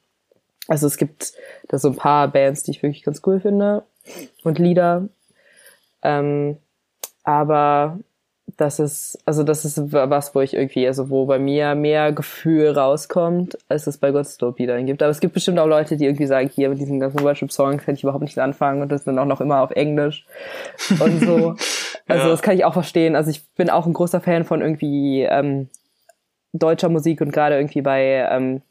Also 0.68 0.86
es 0.86 0.98
gibt 0.98 1.34
da 1.70 1.80
so 1.80 1.88
ein 1.88 1.96
paar 1.96 2.28
Bands, 2.28 2.64
die 2.64 2.72
ich 2.72 2.84
wirklich 2.84 3.04
ganz 3.04 3.22
cool 3.26 3.40
finde 3.40 3.84
und 4.44 4.60
Lieder. 4.60 5.08
Ähm, 6.02 6.58
aber 7.24 8.00
das 8.56 8.80
ist, 8.80 9.20
also 9.26 9.44
das 9.44 9.66
ist 9.66 9.92
was, 9.92 10.34
wo 10.34 10.42
ich 10.42 10.54
irgendwie, 10.54 10.88
also 10.88 11.10
wo 11.10 11.26
bei 11.26 11.38
mir 11.38 11.76
mehr 11.76 12.14
Gefühl 12.14 12.70
rauskommt, 12.70 13.58
als 13.68 13.88
es 13.88 13.98
bei 13.98 14.12
Gotteslob 14.12 14.58
Liedern 14.58 14.86
gibt. 14.86 15.04
Aber 15.04 15.12
es 15.12 15.20
gibt 15.20 15.34
bestimmt 15.34 15.60
auch 15.60 15.68
Leute, 15.68 15.98
die 15.98 16.06
irgendwie 16.06 16.26
sagen, 16.26 16.50
hier 16.50 16.70
mit 16.70 16.80
diesen 16.80 17.00
ganzen 17.00 17.22
Worship-Songs 17.22 17.84
kann 17.84 17.96
ich 17.96 18.04
überhaupt 18.04 18.24
nicht 18.24 18.40
anfangen 18.40 18.82
und 18.82 18.92
das 18.92 19.04
sind 19.04 19.20
auch 19.20 19.26
noch 19.26 19.42
immer 19.42 19.62
auf 19.62 19.72
Englisch 19.72 20.26
und 21.00 21.20
so. 21.22 21.56
Also 22.10 22.24
ja. 22.24 22.30
das 22.30 22.42
kann 22.42 22.56
ich 22.56 22.64
auch 22.64 22.72
verstehen. 22.72 23.18
Also 23.18 23.30
ich 23.30 23.46
bin 23.56 23.70
auch 23.70 23.86
ein 23.86 23.92
großer 23.92 24.22
Fan 24.22 24.46
von 24.46 24.62
irgendwie 24.62 25.24
ähm, 25.24 25.68
deutscher 26.54 26.88
Musik 26.88 27.20
und 27.20 27.34
gerade 27.34 27.58
irgendwie 27.58 27.82
bei 27.82 28.26
ähm, 28.32 28.62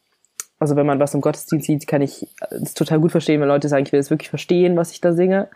also 0.59 0.75
wenn 0.77 0.87
man 0.87 1.01
was 1.01 1.15
im 1.15 1.21
Gottesdienst 1.21 1.67
sieht, 1.67 1.87
kann 1.87 2.01
ich 2.01 2.27
es 2.51 2.75
total 2.75 2.99
gut 2.99 3.11
verstehen, 3.11 3.41
wenn 3.41 3.49
Leute 3.49 3.69
sagen, 3.69 3.85
ich 3.85 3.93
will 3.93 4.01
es 4.01 4.11
wirklich 4.11 4.31
verstehen, 4.31 4.77
was 4.77 4.91
ich 4.91 5.01
da 5.01 5.13
singe. 5.13 5.49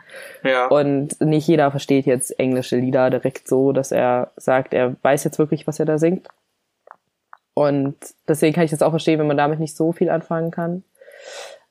Ja. 0.44 0.66
Und 0.68 1.20
nicht 1.20 1.48
jeder 1.48 1.70
versteht 1.70 2.04
jetzt 2.04 2.38
englische 2.38 2.76
Lieder 2.76 3.08
direkt 3.08 3.48
so, 3.48 3.72
dass 3.72 3.92
er 3.92 4.32
sagt, 4.36 4.74
er 4.74 4.96
weiß 5.02 5.24
jetzt 5.24 5.38
wirklich, 5.38 5.66
was 5.66 5.80
er 5.80 5.86
da 5.86 5.98
singt. 5.98 6.28
Und 7.54 7.96
deswegen 8.28 8.54
kann 8.54 8.64
ich 8.64 8.70
das 8.70 8.82
auch 8.82 8.90
verstehen, 8.90 9.18
wenn 9.18 9.26
man 9.26 9.36
damit 9.36 9.58
nicht 9.58 9.76
so 9.76 9.92
viel 9.92 10.10
anfangen 10.10 10.50
kann. 10.50 10.84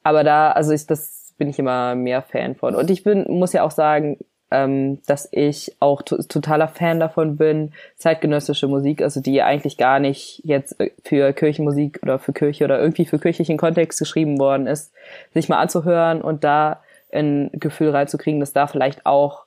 Aber 0.03 0.24
da, 0.24 0.51
also 0.51 0.71
ich, 0.71 0.88
das 0.88 1.33
bin 1.38 1.50
ich 1.50 1.59
immer 1.59 1.95
mehr 1.95 2.21
Fan 2.21 2.55
von. 2.55 2.75
Und 2.75 2.89
ich 2.89 3.03
bin, 3.03 3.25
muss 3.27 3.53
ja 3.53 3.63
auch 3.63 3.71
sagen, 3.71 4.17
ähm, 4.51 4.99
dass 5.05 5.29
ich 5.31 5.75
auch 5.79 6.01
totaler 6.01 6.67
Fan 6.67 6.99
davon 6.99 7.37
bin, 7.37 7.71
zeitgenössische 7.97 8.67
Musik, 8.67 9.01
also 9.01 9.21
die 9.21 9.41
eigentlich 9.41 9.77
gar 9.77 9.99
nicht 9.99 10.41
jetzt 10.43 10.79
äh, 10.79 10.91
für 11.03 11.33
Kirchenmusik 11.33 11.99
oder 12.01 12.19
für 12.19 12.33
Kirche 12.33 12.65
oder 12.65 12.79
irgendwie 12.79 13.05
für 13.05 13.19
kirchlichen 13.19 13.57
Kontext 13.57 13.99
geschrieben 13.99 14.39
worden 14.39 14.67
ist, 14.67 14.91
sich 15.33 15.49
mal 15.49 15.59
anzuhören 15.59 16.21
und 16.21 16.43
da 16.43 16.81
ein 17.11 17.49
Gefühl 17.53 17.89
reinzukriegen, 17.89 18.39
dass 18.39 18.53
da 18.53 18.67
vielleicht 18.67 19.05
auch 19.05 19.45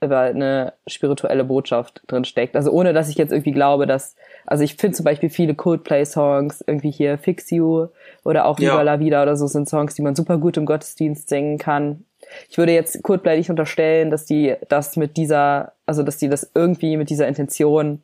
über 0.00 0.20
eine 0.20 0.74
spirituelle 0.86 1.44
Botschaft 1.44 2.02
drin 2.06 2.24
steckt. 2.24 2.56
Also 2.56 2.70
ohne, 2.70 2.92
dass 2.92 3.08
ich 3.08 3.16
jetzt 3.16 3.32
irgendwie 3.32 3.52
glaube, 3.52 3.86
dass, 3.86 4.16
also 4.44 4.62
ich 4.62 4.74
finde 4.74 4.96
zum 4.96 5.04
Beispiel 5.04 5.30
viele 5.30 5.54
Coldplay-Songs, 5.54 6.62
irgendwie 6.66 6.90
hier 6.90 7.16
Fix 7.16 7.50
You 7.50 7.86
oder 8.22 8.44
auch 8.44 8.58
Viva 8.58 8.76
ja. 8.76 8.82
la 8.82 9.00
Vida 9.00 9.22
oder 9.22 9.36
so 9.36 9.46
sind 9.46 9.68
Songs, 9.68 9.94
die 9.94 10.02
man 10.02 10.14
super 10.14 10.36
gut 10.36 10.58
im 10.58 10.66
Gottesdienst 10.66 11.30
singen 11.30 11.56
kann 11.56 12.04
ich 12.48 12.58
würde 12.58 12.72
jetzt 12.72 13.00
nicht 13.06 13.50
unterstellen, 13.50 14.10
dass 14.10 14.24
die 14.24 14.54
das 14.68 14.96
mit 14.96 15.16
dieser, 15.16 15.72
also 15.86 16.02
dass 16.02 16.16
die 16.16 16.28
das 16.28 16.50
irgendwie 16.54 16.96
mit 16.96 17.10
dieser 17.10 17.28
Intention 17.28 18.02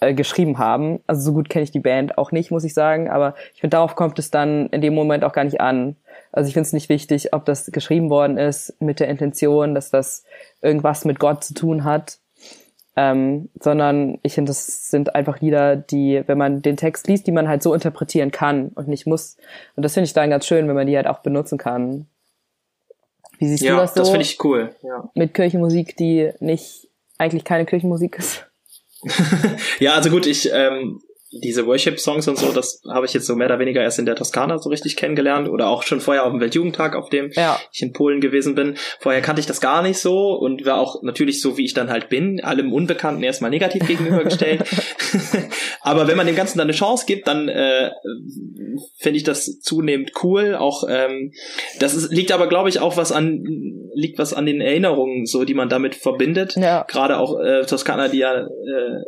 äh, 0.00 0.14
geschrieben 0.14 0.58
haben. 0.58 1.00
Also 1.06 1.22
so 1.22 1.32
gut 1.32 1.48
kenne 1.48 1.62
ich 1.62 1.70
die 1.70 1.80
Band 1.80 2.18
auch 2.18 2.32
nicht, 2.32 2.50
muss 2.50 2.64
ich 2.64 2.74
sagen, 2.74 3.08
aber 3.08 3.34
ich 3.54 3.60
finde, 3.60 3.76
darauf 3.76 3.96
kommt 3.96 4.18
es 4.18 4.30
dann 4.30 4.68
in 4.68 4.80
dem 4.80 4.94
Moment 4.94 5.24
auch 5.24 5.32
gar 5.32 5.44
nicht 5.44 5.60
an. 5.60 5.96
Also 6.32 6.48
ich 6.48 6.54
finde 6.54 6.66
es 6.66 6.72
nicht 6.72 6.88
wichtig, 6.88 7.32
ob 7.32 7.44
das 7.44 7.66
geschrieben 7.66 8.10
worden 8.10 8.36
ist 8.36 8.74
mit 8.80 9.00
der 9.00 9.08
Intention, 9.08 9.74
dass 9.74 9.90
das 9.90 10.24
irgendwas 10.62 11.04
mit 11.04 11.20
Gott 11.20 11.44
zu 11.44 11.54
tun 11.54 11.84
hat, 11.84 12.18
ähm, 12.96 13.50
sondern 13.60 14.18
ich 14.22 14.34
finde, 14.34 14.50
das 14.50 14.90
sind 14.90 15.14
einfach 15.14 15.40
Lieder, 15.40 15.76
die, 15.76 16.22
wenn 16.26 16.38
man 16.38 16.60
den 16.60 16.76
Text 16.76 17.06
liest, 17.08 17.26
die 17.26 17.32
man 17.32 17.48
halt 17.48 17.62
so 17.62 17.72
interpretieren 17.72 18.30
kann 18.30 18.68
und 18.68 18.88
nicht 18.88 19.06
muss. 19.06 19.36
Und 19.76 19.84
das 19.84 19.94
finde 19.94 20.06
ich 20.06 20.12
dann 20.12 20.30
ganz 20.30 20.46
schön, 20.46 20.68
wenn 20.68 20.74
man 20.74 20.86
die 20.86 20.96
halt 20.96 21.06
auch 21.06 21.20
benutzen 21.20 21.58
kann. 21.58 22.06
Wie 23.44 23.48
siehst 23.48 23.62
ja, 23.62 23.74
du 23.74 23.80
das 23.82 23.92
so? 23.92 24.00
das 24.00 24.08
finde 24.08 24.24
ich 24.24 24.42
cool. 24.42 24.74
Ja. 24.82 25.10
Mit 25.14 25.34
Kirchenmusik, 25.34 25.98
die 25.98 26.30
nicht 26.40 26.88
eigentlich 27.18 27.44
keine 27.44 27.66
Kirchenmusik 27.66 28.18
ist. 28.18 28.46
ja, 29.80 29.92
also 29.92 30.08
gut, 30.08 30.24
ich 30.24 30.50
ähm, 30.50 31.02
diese 31.42 31.66
Worship-Songs 31.66 32.28
und 32.28 32.38
so, 32.38 32.52
das 32.52 32.80
habe 32.88 33.06
ich 33.06 33.12
jetzt 33.12 33.26
so 33.26 33.34
mehr 33.34 33.46
oder 33.46 33.58
weniger 33.58 33.82
erst 33.82 33.98
in 33.98 34.06
der 34.06 34.16
Toskana 34.16 34.58
so 34.58 34.70
richtig 34.70 34.96
kennengelernt 34.96 35.48
oder 35.48 35.68
auch 35.68 35.82
schon 35.82 36.00
vorher 36.00 36.24
auf 36.24 36.30
dem 36.30 36.40
Weltjugendtag, 36.40 36.94
auf 36.96 37.08
dem 37.08 37.30
ja. 37.34 37.58
ich 37.72 37.82
in 37.82 37.92
Polen 37.92 38.20
gewesen 38.20 38.54
bin. 38.54 38.76
Vorher 39.00 39.22
kannte 39.22 39.40
ich 39.40 39.46
das 39.46 39.60
gar 39.60 39.82
nicht 39.82 39.98
so 39.98 40.32
und 40.32 40.64
war 40.64 40.78
auch 40.78 41.02
natürlich 41.02 41.40
so, 41.40 41.56
wie 41.56 41.64
ich 41.64 41.74
dann 41.74 41.90
halt 41.90 42.08
bin, 42.08 42.42
allem 42.42 42.72
Unbekannten 42.72 43.22
erstmal 43.22 43.50
negativ 43.50 43.86
gegenübergestellt. 43.86 44.64
Aber 45.80 46.08
wenn 46.08 46.16
man 46.16 46.26
dem 46.26 46.36
Ganzen 46.36 46.58
dann 46.58 46.66
eine 46.66 46.76
Chance 46.76 47.04
gibt, 47.06 47.26
dann 47.26 47.48
äh, 47.48 47.90
finde 48.98 49.16
ich 49.16 49.24
das 49.24 49.60
zunehmend 49.60 50.12
cool. 50.22 50.54
Auch 50.54 50.84
ähm, 50.88 51.32
das 51.80 51.94
ist, 51.94 52.12
liegt 52.12 52.32
aber, 52.32 52.48
glaube 52.48 52.68
ich, 52.68 52.80
auch 52.80 52.96
was 52.96 53.12
an 53.12 53.44
liegt 53.94 54.18
was 54.18 54.34
an 54.34 54.46
den 54.46 54.60
Erinnerungen, 54.60 55.26
so 55.26 55.44
die 55.44 55.54
man 55.54 55.68
damit 55.68 55.94
verbindet. 55.94 56.56
Ja. 56.56 56.84
Gerade 56.88 57.18
auch 57.18 57.38
äh, 57.38 57.64
Toskana, 57.64 58.08
die 58.08 58.18
ja 58.18 58.40
äh, 58.40 59.04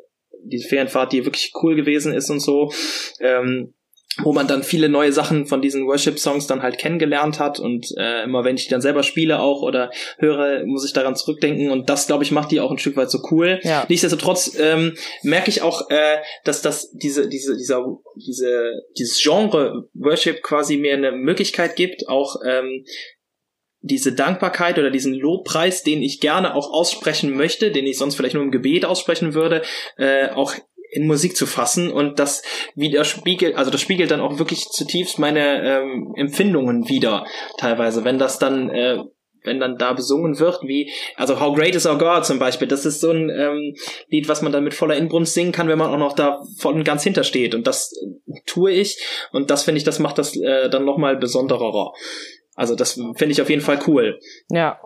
diese 0.46 0.68
Ferienfahrt, 0.68 1.12
die 1.12 1.24
wirklich 1.24 1.52
cool 1.62 1.76
gewesen 1.76 2.12
ist 2.12 2.30
und 2.30 2.40
so. 2.40 2.72
Ähm, 3.20 3.74
wo 4.22 4.32
man 4.32 4.48
dann 4.48 4.62
viele 4.62 4.88
neue 4.88 5.12
Sachen 5.12 5.46
von 5.46 5.60
diesen 5.60 5.86
Worship-Songs 5.86 6.46
dann 6.46 6.62
halt 6.62 6.78
kennengelernt 6.78 7.38
hat 7.38 7.60
und 7.60 7.86
äh, 7.98 8.24
immer 8.24 8.44
wenn 8.44 8.56
ich 8.56 8.64
die 8.64 8.70
dann 8.70 8.80
selber 8.80 9.02
spiele 9.02 9.40
auch 9.40 9.62
oder 9.62 9.90
höre, 10.18 10.64
muss 10.64 10.86
ich 10.86 10.92
daran 10.92 11.16
zurückdenken 11.16 11.70
und 11.70 11.90
das, 11.90 12.06
glaube 12.06 12.24
ich, 12.24 12.30
macht 12.30 12.50
die 12.50 12.60
auch 12.60 12.70
ein 12.70 12.78
Stück 12.78 12.96
weit 12.96 13.10
so 13.10 13.18
cool. 13.30 13.60
Ja. 13.62 13.84
Nichtsdestotrotz 13.88 14.56
ähm, 14.58 14.96
merke 15.22 15.50
ich 15.50 15.62
auch, 15.62 15.90
äh, 15.90 16.18
dass 16.44 16.62
das 16.62 16.90
diese, 16.92 17.28
diese, 17.28 17.56
dieser, 17.56 17.84
diese, 18.26 18.72
dieses 18.98 19.22
Genre 19.22 19.88
Worship 19.94 20.42
quasi 20.42 20.76
mir 20.78 20.94
eine 20.94 21.12
Möglichkeit 21.12 21.76
gibt, 21.76 22.08
auch 22.08 22.36
ähm, 22.46 22.84
diese 23.86 24.12
Dankbarkeit 24.12 24.78
oder 24.78 24.90
diesen 24.90 25.14
Lobpreis, 25.14 25.82
den 25.82 26.02
ich 26.02 26.20
gerne 26.20 26.54
auch 26.54 26.70
aussprechen 26.72 27.34
möchte, 27.36 27.70
den 27.70 27.86
ich 27.86 27.98
sonst 27.98 28.16
vielleicht 28.16 28.34
nur 28.34 28.44
im 28.44 28.50
Gebet 28.50 28.84
aussprechen 28.84 29.34
würde, 29.34 29.62
äh, 29.96 30.28
auch 30.30 30.54
in 30.90 31.06
Musik 31.06 31.36
zu 31.36 31.46
fassen 31.46 31.90
und 31.90 32.18
das 32.18 32.42
widerspiegelt, 32.74 33.56
also 33.56 33.70
das 33.70 33.80
spiegelt 33.80 34.10
dann 34.10 34.20
auch 34.20 34.38
wirklich 34.38 34.68
zutiefst 34.68 35.18
meine 35.18 35.62
ähm, 35.62 36.14
Empfindungen 36.16 36.88
wieder, 36.88 37.26
teilweise, 37.58 38.04
wenn 38.04 38.18
das 38.18 38.38
dann 38.38 38.70
äh, 38.70 38.98
wenn 39.46 39.60
dann 39.60 39.78
da 39.78 39.92
besungen 39.92 40.38
wird, 40.38 40.60
wie, 40.62 40.90
also 41.16 41.40
How 41.40 41.54
Great 41.54 41.74
is 41.74 41.86
Our 41.86 41.98
God 41.98 42.26
zum 42.26 42.38
Beispiel, 42.38 42.68
das 42.68 42.84
ist 42.84 43.00
so 43.00 43.10
ein 43.10 43.30
ähm, 43.30 43.74
Lied, 44.10 44.28
was 44.28 44.42
man 44.42 44.52
dann 44.52 44.64
mit 44.64 44.74
voller 44.74 44.96
Inbrunst 44.96 45.34
singen 45.34 45.52
kann, 45.52 45.68
wenn 45.68 45.78
man 45.78 45.90
auch 45.90 45.98
noch 45.98 46.14
da 46.14 46.42
voll 46.58 46.74
und 46.74 46.84
ganz 46.84 47.04
hintersteht. 47.04 47.54
Und 47.54 47.66
das 47.66 47.94
tue 48.44 48.72
ich. 48.72 48.98
Und 49.32 49.50
das 49.50 49.62
finde 49.62 49.78
ich, 49.78 49.84
das 49.84 49.98
macht 49.98 50.18
das 50.18 50.36
äh, 50.36 50.68
dann 50.68 50.84
nochmal 50.84 51.16
besonderer. 51.16 51.92
Also 52.56 52.74
das 52.74 52.94
finde 52.94 53.28
ich 53.30 53.40
auf 53.40 53.50
jeden 53.50 53.62
Fall 53.62 53.78
cool. 53.86 54.18
Ja. 54.50 54.80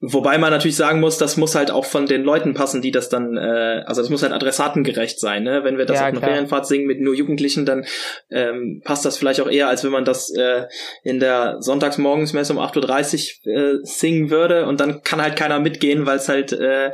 Wobei 0.00 0.38
man 0.38 0.52
natürlich 0.52 0.76
sagen 0.76 1.00
muss, 1.00 1.18
das 1.18 1.36
muss 1.36 1.56
halt 1.56 1.72
auch 1.72 1.84
von 1.84 2.06
den 2.06 2.22
Leuten 2.22 2.54
passen, 2.54 2.82
die 2.82 2.92
das 2.92 3.08
dann, 3.08 3.36
äh, 3.36 3.82
also 3.84 4.00
das 4.00 4.10
muss 4.10 4.22
halt 4.22 4.32
adressatengerecht 4.32 5.18
sein, 5.18 5.42
ne? 5.42 5.64
Wenn 5.64 5.76
wir 5.76 5.86
das 5.86 5.98
ja, 5.98 6.02
auf 6.02 6.12
einer 6.12 6.20
Ferienfahrt 6.20 6.68
singen 6.68 6.86
mit 6.86 7.00
nur 7.00 7.14
Jugendlichen, 7.14 7.66
dann 7.66 7.84
ähm, 8.30 8.80
passt 8.84 9.04
das 9.04 9.18
vielleicht 9.18 9.40
auch 9.40 9.50
eher, 9.50 9.66
als 9.66 9.82
wenn 9.82 9.90
man 9.90 10.04
das 10.04 10.30
äh, 10.30 10.66
in 11.02 11.18
der 11.18 11.56
Sonntagsmorgensmesse 11.60 12.52
um 12.52 12.60
8.30 12.60 13.38
Uhr 13.44 13.52
äh, 13.52 13.78
singen 13.82 14.30
würde 14.30 14.66
und 14.66 14.78
dann 14.78 15.02
kann 15.02 15.20
halt 15.20 15.34
keiner 15.34 15.58
mitgehen, 15.58 16.06
weil 16.06 16.18
es 16.18 16.28
halt 16.28 16.52
äh, 16.52 16.92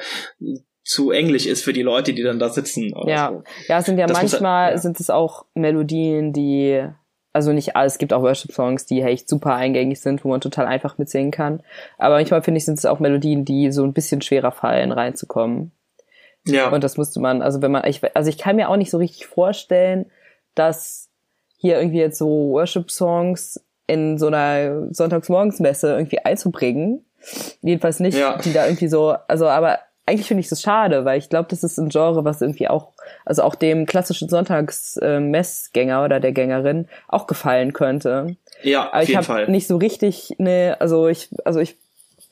zu 0.83 1.11
englisch 1.11 1.45
ist 1.45 1.63
für 1.63 1.75
die 1.75 1.83
Leute, 1.83 2.15
die 2.15 2.23
dann 2.23 2.39
da 2.39 2.49
sitzen. 2.49 2.91
ja, 3.07 3.33
so. 3.33 3.43
ja, 3.69 3.79
es 3.81 3.85
sind 3.85 3.99
ja 3.99 4.07
das 4.07 4.17
manchmal 4.17 4.65
halt, 4.65 4.77
ja. 4.77 4.81
sind 4.81 4.99
es 4.99 5.11
auch 5.11 5.45
Melodien, 5.53 6.33
die 6.33 6.87
also 7.35 7.53
nicht 7.53 7.75
alles, 7.75 7.95
es 7.95 7.99
gibt 7.99 8.13
auch 8.13 8.23
Worship-Songs, 8.23 8.87
die 8.87 9.03
echt 9.03 9.29
super 9.29 9.55
eingängig 9.55 10.01
sind, 10.01 10.25
wo 10.25 10.29
man 10.29 10.41
total 10.41 10.67
einfach 10.67 10.99
mitsingen 10.99 11.33
kann. 11.33 11.63
Aber 11.99 12.15
manchmal 12.15 12.43
finde 12.43 12.59
ich, 12.59 12.65
sind 12.65 12.79
es 12.79 12.87
auch 12.87 13.01
Melodien, 13.01 13.45
die 13.45 13.73
so 13.73 13.83
ein 13.85 13.93
bisschen 13.93 14.23
schwerer 14.23 14.53
fallen, 14.53 14.93
reinzukommen. 14.93 15.73
Ja. 16.47 16.71
Und 16.71 16.85
das 16.85 16.97
musste 16.97 17.19
man, 17.21 17.43
also 17.43 17.61
wenn 17.61 17.73
man, 17.73 17.85
ich, 17.87 18.03
also 18.17 18.31
ich 18.31 18.39
kann 18.39 18.55
mir 18.55 18.71
auch 18.71 18.77
nicht 18.77 18.91
so 18.91 18.99
richtig 18.99 19.27
vorstellen, 19.27 20.07
dass 20.55 21.09
hier 21.57 21.79
irgendwie 21.79 21.99
jetzt 21.99 22.19
so 22.19 22.29
Worship-Songs 22.53 23.61
in 23.89 24.17
so 24.17 24.29
einer 24.29 24.93
Sonntagsmorgensmesse 24.95 25.93
irgendwie 25.93 26.21
einzubringen. 26.21 27.05
Jedenfalls 27.63 27.99
nicht, 27.99 28.17
ja. 28.17 28.39
die 28.39 28.53
da 28.53 28.67
irgendwie 28.67 28.89
so, 28.89 29.17
also 29.27 29.49
aber 29.49 29.81
eigentlich 30.07 30.29
finde 30.29 30.43
ich 30.43 30.49
das 30.49 30.61
schade, 30.61 31.05
weil 31.05 31.19
ich 31.19 31.31
glaube, 31.31 31.49
das 31.49 31.65
ist 31.65 31.79
ein 31.79 31.89
Genre, 31.89 32.25
was 32.25 32.43
irgendwie 32.43 32.69
auch, 32.69 32.93
also 33.25 33.43
auch 33.43 33.55
dem 33.55 33.87
klassischen 33.87 34.29
Sonntagsmessgänger 34.29 36.01
äh, 36.01 36.05
oder 36.05 36.21
der 36.21 36.33
Gängerin 36.33 36.89
auch 37.09 37.27
gefallen 37.27 37.73
könnte. 37.73 38.37
Ja, 38.63 38.89
Aber 38.89 39.03
auf 39.03 39.09
ich 39.09 39.17
habe 39.17 39.51
nicht 39.51 39.67
so 39.67 39.77
richtig 39.77 40.35
ne, 40.39 40.77
also 40.79 41.09
ich, 41.09 41.31
also 41.45 41.61
ich 41.61 41.79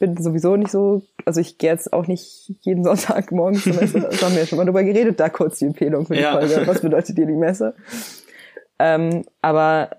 bin 0.03 0.21
sowieso 0.21 0.57
nicht 0.57 0.71
so, 0.71 1.03
also 1.25 1.41
ich 1.41 1.59
gehe 1.59 1.71
jetzt 1.71 1.93
auch 1.93 2.09
nicht 2.09 2.53
jeden 2.63 2.83
Sonntag 2.83 3.31
morgens 3.31 3.63
zur 3.63 3.75
Messe. 3.75 4.01
Das 4.01 4.21
haben 4.21 4.35
wir 4.35 4.41
ja 4.41 4.47
schon 4.47 4.59
mal 4.59 4.65
drüber 4.65 4.83
geredet, 4.83 5.21
da 5.21 5.29
kurz 5.29 5.61
die 5.61 5.67
Empfehlung 5.67 6.07
für 6.07 6.15
die 6.15 6.23
ja. 6.23 6.33
Folge. 6.33 6.67
Was 6.67 6.81
bedeutet 6.81 7.17
dir 7.17 7.27
die 7.27 7.33
Messe? 7.33 7.75
Ähm, 8.81 9.25
aber 9.43 9.91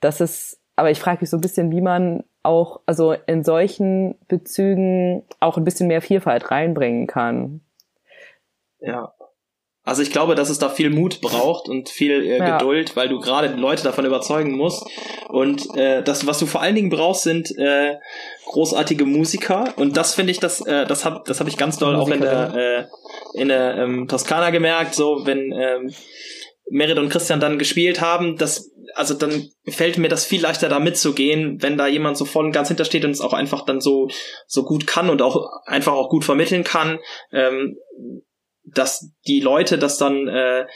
das 0.00 0.20
ist, 0.20 0.58
aber 0.76 0.90
ich 0.90 1.00
frage 1.00 1.22
mich 1.22 1.30
so 1.30 1.38
ein 1.38 1.40
bisschen, 1.40 1.70
wie 1.70 1.80
man 1.80 2.24
auch, 2.48 2.80
also 2.86 3.14
in 3.26 3.44
solchen 3.44 4.16
Bezügen 4.26 5.22
auch 5.38 5.58
ein 5.58 5.64
bisschen 5.64 5.86
mehr 5.86 6.02
Vielfalt 6.02 6.50
reinbringen 6.50 7.06
kann. 7.06 7.60
Ja. 8.80 9.12
Also 9.84 10.02
ich 10.02 10.10
glaube, 10.10 10.34
dass 10.34 10.50
es 10.50 10.58
da 10.58 10.68
viel 10.68 10.90
Mut 10.90 11.22
braucht 11.22 11.68
und 11.68 11.88
viel 11.88 12.22
äh, 12.22 12.38
ja. 12.38 12.58
Geduld, 12.58 12.94
weil 12.94 13.08
du 13.08 13.20
gerade 13.20 13.54
Leute 13.54 13.84
davon 13.84 14.04
überzeugen 14.04 14.52
musst. 14.52 14.86
Und 15.28 15.74
äh, 15.76 16.02
das, 16.02 16.26
was 16.26 16.38
du 16.38 16.44
vor 16.46 16.60
allen 16.60 16.74
Dingen 16.74 16.90
brauchst, 16.90 17.22
sind 17.22 17.56
äh, 17.56 17.96
großartige 18.46 19.06
Musiker. 19.06 19.72
Und 19.76 19.96
das 19.96 20.14
finde 20.14 20.32
ich, 20.32 20.40
das, 20.40 20.60
äh, 20.60 20.84
das 20.84 21.06
habe 21.06 21.22
das 21.26 21.40
hab 21.40 21.48
ich 21.48 21.56
ganz 21.56 21.78
doll 21.78 21.96
auch 21.96 22.10
in 22.10 22.20
der, 22.20 22.54
äh, 22.54 23.40
in 23.40 23.48
der 23.48 23.76
ähm, 23.78 24.08
Toskana 24.08 24.50
gemerkt, 24.50 24.94
so 24.94 25.24
wenn 25.24 25.52
ähm, 25.52 25.94
Merit 26.70 26.98
und 26.98 27.08
Christian 27.08 27.40
dann 27.40 27.58
gespielt 27.58 28.00
haben, 28.00 28.36
das 28.36 28.70
also 28.94 29.14
dann 29.14 29.50
fällt 29.66 29.98
mir 29.98 30.08
das 30.08 30.24
viel 30.24 30.42
leichter 30.42 30.68
da 30.68 30.80
mitzugehen, 30.80 31.62
wenn 31.62 31.76
da 31.76 31.86
jemand 31.86 32.16
so 32.16 32.24
voll 32.24 32.46
und 32.46 32.52
ganz 32.52 32.68
hintersteht 32.68 33.04
und 33.04 33.10
es 33.10 33.20
auch 33.20 33.32
einfach 33.32 33.64
dann 33.64 33.80
so 33.80 34.08
so 34.46 34.64
gut 34.64 34.86
kann 34.86 35.10
und 35.10 35.22
auch 35.22 35.50
einfach 35.66 35.92
auch 35.92 36.08
gut 36.08 36.24
vermitteln 36.24 36.64
kann, 36.64 36.98
ähm, 37.32 37.76
dass 38.64 39.10
die 39.26 39.40
Leute 39.40 39.78
das 39.78 39.98
dann 39.98 40.28
äh, 40.28 40.66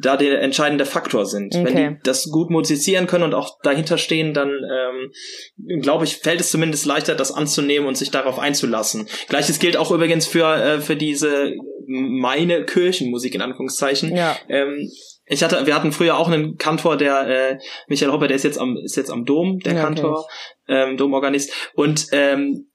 da 0.00 0.16
der 0.16 0.40
entscheidende 0.42 0.84
Faktor 0.84 1.26
sind. 1.26 1.54
Okay. 1.54 1.64
Wenn 1.64 1.76
die 1.76 2.00
das 2.02 2.30
gut 2.30 2.50
musizieren 2.50 3.06
können 3.06 3.24
und 3.24 3.34
auch 3.34 3.58
dahinter 3.62 3.98
stehen, 3.98 4.34
dann 4.34 4.50
ähm, 4.50 5.80
glaube 5.80 6.04
ich, 6.04 6.18
fällt 6.18 6.40
es 6.40 6.50
zumindest 6.50 6.86
leichter, 6.86 7.14
das 7.14 7.32
anzunehmen 7.32 7.88
und 7.88 7.96
sich 7.96 8.10
darauf 8.10 8.38
einzulassen. 8.38 9.08
Gleiches 9.28 9.58
gilt 9.58 9.76
auch 9.76 9.90
übrigens 9.90 10.26
für, 10.26 10.54
äh, 10.56 10.80
für 10.80 10.96
diese 10.96 11.54
meine 11.86 12.64
Kirchenmusik 12.64 13.34
in 13.34 13.42
Anführungszeichen. 13.42 14.14
Ja. 14.14 14.36
Ähm, 14.48 14.90
ich 15.26 15.42
hatte, 15.42 15.66
wir 15.66 15.74
hatten 15.74 15.92
früher 15.92 16.18
auch 16.18 16.28
einen 16.28 16.56
Kantor, 16.56 16.96
der 16.96 17.26
äh, 17.26 17.58
Michael 17.88 18.12
Hopper, 18.12 18.28
der 18.28 18.36
ist 18.36 18.44
jetzt 18.44 18.58
am 18.58 18.76
ist 18.76 18.96
jetzt 18.96 19.10
am 19.10 19.24
Dom, 19.24 19.58
der 19.60 19.74
ja, 19.74 19.82
Kantor, 19.82 20.26
ähm, 20.68 20.96
Domorganist 20.96 21.52
und 21.74 22.06
ähm, 22.12 22.68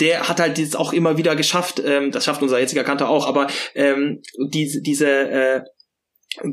der 0.00 0.28
hat 0.28 0.40
halt 0.40 0.56
dieses 0.56 0.76
auch 0.76 0.92
immer 0.94 1.18
wieder 1.18 1.36
geschafft, 1.36 1.82
ähm, 1.84 2.10
das 2.10 2.24
schafft 2.24 2.42
unser 2.42 2.58
jetziger 2.58 2.84
Kantor 2.84 3.10
auch, 3.10 3.26
aber 3.26 3.48
ähm, 3.74 4.22
diese 4.50 4.80
diese 4.80 5.08
äh, 5.08 5.60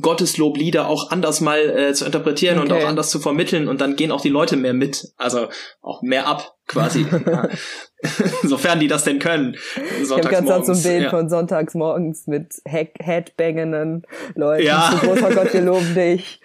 Gottesloblieder 0.01 0.87
auch 0.87 1.11
anders 1.11 1.41
mal 1.41 1.59
äh, 1.59 1.93
zu 1.93 2.05
interpretieren 2.05 2.59
okay. 2.59 2.71
und 2.71 2.73
auch 2.73 2.87
anders 2.87 3.09
zu 3.09 3.19
vermitteln 3.19 3.67
und 3.67 3.81
dann 3.81 3.95
gehen 3.95 4.11
auch 4.11 4.21
die 4.21 4.29
Leute 4.29 4.55
mehr 4.55 4.73
mit, 4.73 5.13
also 5.17 5.47
auch 5.81 6.01
mehr 6.01 6.27
ab 6.27 6.55
quasi, 6.67 7.05
sofern 8.43 8.79
die 8.79 8.87
das 8.87 9.03
denn 9.03 9.19
können. 9.19 9.55
Ich 10.01 10.09
habe 10.09 10.21
ganz 10.21 10.65
so 10.65 10.73
ein 10.73 10.83
Bild 10.83 11.03
ja. 11.03 11.09
von 11.09 11.29
sonntags 11.29 11.73
morgens 11.73 12.27
mit 12.27 12.53
Headbangenden 12.65 14.03
Leuten. 14.35 14.65
Ja. 14.65 14.91
Zu 14.91 15.07
großer 15.07 15.35
Gott, 15.35 15.53
wir 15.53 15.61
loben 15.61 15.93
dich. 15.95 16.41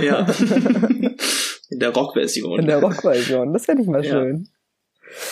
Ja. 0.00 0.26
In 1.70 1.80
der 1.80 1.90
Rockversion. 1.90 2.60
In 2.60 2.66
der 2.66 2.80
Rockversion, 2.80 3.52
das 3.52 3.66
fände 3.66 3.82
ich 3.82 3.88
mal 3.88 4.02
schön. 4.02 4.48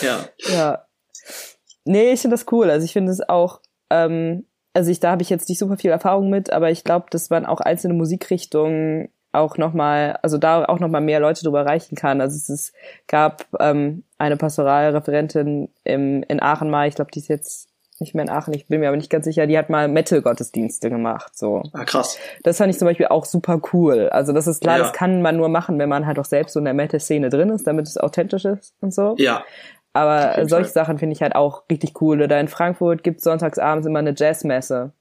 Ja. 0.03 0.27
Ja. 0.49 0.87
Nee, 1.85 2.12
ich 2.12 2.21
finde 2.21 2.37
das 2.37 2.47
cool. 2.53 2.69
Also 2.69 2.85
ich 2.85 2.92
finde 2.92 3.12
es 3.12 3.27
auch 3.27 3.61
ähm, 3.90 4.47
also 4.76 4.90
ich, 4.90 5.00
da 5.00 5.10
habe 5.10 5.22
ich 5.22 5.30
jetzt 5.30 5.48
nicht 5.48 5.58
super 5.58 5.78
viel 5.78 5.90
Erfahrung 5.90 6.28
mit, 6.28 6.52
aber 6.52 6.70
ich 6.70 6.84
glaube, 6.84 7.06
dass 7.08 7.30
man 7.30 7.46
auch 7.46 7.60
einzelne 7.60 7.94
Musikrichtungen 7.94 9.08
auch 9.32 9.56
nochmal, 9.56 10.18
also 10.22 10.36
da 10.36 10.66
auch 10.66 10.80
nochmal 10.80 11.00
mehr 11.00 11.18
Leute 11.18 11.42
drüber 11.44 11.60
erreichen 11.60 11.96
kann. 11.96 12.20
Also 12.20 12.36
es 12.36 12.50
ist, 12.50 12.74
gab 13.06 13.46
ähm, 13.58 14.04
eine 14.18 14.36
Pastoralreferentin 14.36 15.70
im, 15.84 16.22
in 16.24 16.42
Aachen 16.42 16.68
mal, 16.68 16.88
ich 16.88 16.94
glaube, 16.94 17.10
die 17.10 17.20
ist 17.20 17.28
jetzt 17.28 17.70
nicht 18.00 18.14
mehr 18.14 18.24
in 18.24 18.30
Aachen, 18.30 18.52
ich 18.52 18.66
bin 18.66 18.80
mir 18.80 18.88
aber 18.88 18.98
nicht 18.98 19.08
ganz 19.08 19.24
sicher, 19.24 19.46
die 19.46 19.56
hat 19.56 19.70
mal 19.70 19.88
Metal-Gottesdienste 19.88 20.90
gemacht, 20.90 21.36
so. 21.36 21.62
Ah, 21.72 21.84
krass. 21.84 22.18
Das 22.42 22.58
fand 22.58 22.70
ich 22.70 22.78
zum 22.78 22.86
Beispiel 22.86 23.06
auch 23.06 23.24
super 23.24 23.58
cool. 23.72 24.10
Also 24.10 24.34
das 24.34 24.46
ist 24.46 24.60
klar, 24.60 24.76
ja. 24.76 24.82
das 24.82 24.92
kann 24.92 25.22
man 25.22 25.38
nur 25.38 25.48
machen, 25.48 25.78
wenn 25.78 25.88
man 25.88 26.06
halt 26.06 26.18
auch 26.18 26.26
selbst 26.26 26.52
so 26.52 26.58
in 26.58 26.66
der 26.66 26.74
Metal-Szene 26.74 27.30
drin 27.30 27.48
ist, 27.48 27.66
damit 27.66 27.88
es 27.88 27.96
authentisch 27.96 28.44
ist 28.44 28.74
und 28.80 28.92
so. 28.92 29.14
Ja. 29.16 29.44
Aber 29.96 30.46
solche. 30.46 30.70
Sachen 30.70 30.98
finde 30.98 31.14
ich 31.14 31.22
halt 31.22 31.35
auch 31.35 31.62
richtig 31.70 32.00
cool. 32.00 32.20
Oder 32.20 32.38
in 32.38 32.48
Frankfurt 32.48 33.02
gibt's 33.02 33.24
sonntagsabends 33.24 33.87
immer 33.87 34.00
eine 34.00 34.14
Jazzmesse. 34.14 34.92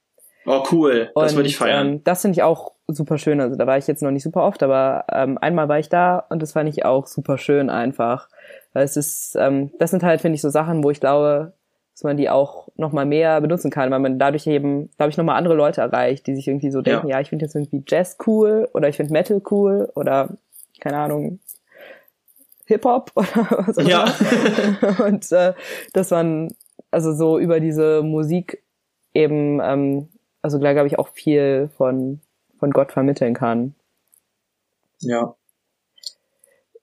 Oh, 0.46 0.64
cool. 0.72 1.12
Das 1.16 1.36
würde 1.36 1.50
ich 1.50 1.58
feiern. 1.58 1.88
Ähm, 1.88 2.04
das 2.04 2.22
finde 2.22 2.36
ich 2.36 2.44
auch 2.44 2.72
super 2.88 3.18
schön. 3.18 3.42
Also 3.42 3.56
da 3.56 3.68
war 3.68 3.78
ich 3.78 3.88
jetzt 3.88 4.04
noch 4.04 4.12
nicht 4.12 4.24
super 4.24 4.44
oft, 4.44 4.62
aber 4.64 5.06
ähm, 5.12 5.38
einmal 5.40 5.68
war 5.68 5.80
ich 5.80 5.90
da 5.90 6.20
und 6.30 6.42
das 6.42 6.54
fand 6.54 6.70
ich 6.70 6.86
auch 6.86 7.08
super 7.08 7.38
schön 7.38 7.70
einfach. 7.70 8.30
Weil 8.74 8.84
es 8.84 8.96
ist, 8.96 9.36
ähm, 9.38 9.72
das 9.80 9.92
sind 9.92 10.04
halt, 10.04 10.22
finde 10.22 10.36
ich, 10.36 10.42
so 10.42 10.50
Sachen, 10.50 10.84
wo 10.84 10.92
ich 10.92 11.00
glaube, 11.00 11.54
dass 11.94 12.04
man 12.04 12.18
die 12.18 12.30
auch 12.30 12.68
nochmal 12.76 13.06
mehr 13.06 13.42
benutzen 13.42 13.72
kann, 13.72 13.90
weil 13.90 14.00
man 14.00 14.20
dadurch 14.20 14.46
eben, 14.48 14.90
glaube 14.98 15.10
ich, 15.10 15.18
nochmal 15.18 15.38
andere 15.38 15.56
Leute 15.56 15.82
erreicht, 15.82 16.28
die 16.28 16.36
sich 16.36 16.48
irgendwie 16.48 16.72
so 16.72 16.82
denken, 16.82 17.08
ja, 17.08 17.16
ja 17.16 17.22
ich 17.22 17.30
finde 17.30 17.46
jetzt 17.46 17.56
irgendwie 17.56 17.84
Jazz 17.88 18.18
cool 18.28 18.70
oder 18.74 18.88
ich 18.88 18.98
finde 18.98 19.14
Metal 19.14 19.42
cool 19.50 19.92
oder 19.96 20.30
keine 20.80 20.98
Ahnung, 20.98 21.40
Hip-Hop 22.66 23.12
oder 23.16 23.66
was 23.66 23.78
auch 23.78 23.84
ja. 23.84 24.06
Und 25.06 25.32
äh, 25.32 25.54
dass 25.94 26.10
man 26.10 26.54
also 26.92 27.14
so 27.14 27.40
über 27.40 27.60
diese 27.60 28.02
Musik 28.04 28.64
eben, 29.14 29.60
ähm, 29.62 30.10
also 30.42 30.60
gleich 30.60 30.74
glaube 30.76 30.88
ich 30.88 31.00
auch 31.00 31.10
viel 31.10 31.70
von, 31.78 32.22
von 32.60 32.72
Gott 32.72 32.92
vermitteln 32.92 33.34
kann. 33.34 33.76
Ja. 35.00 35.36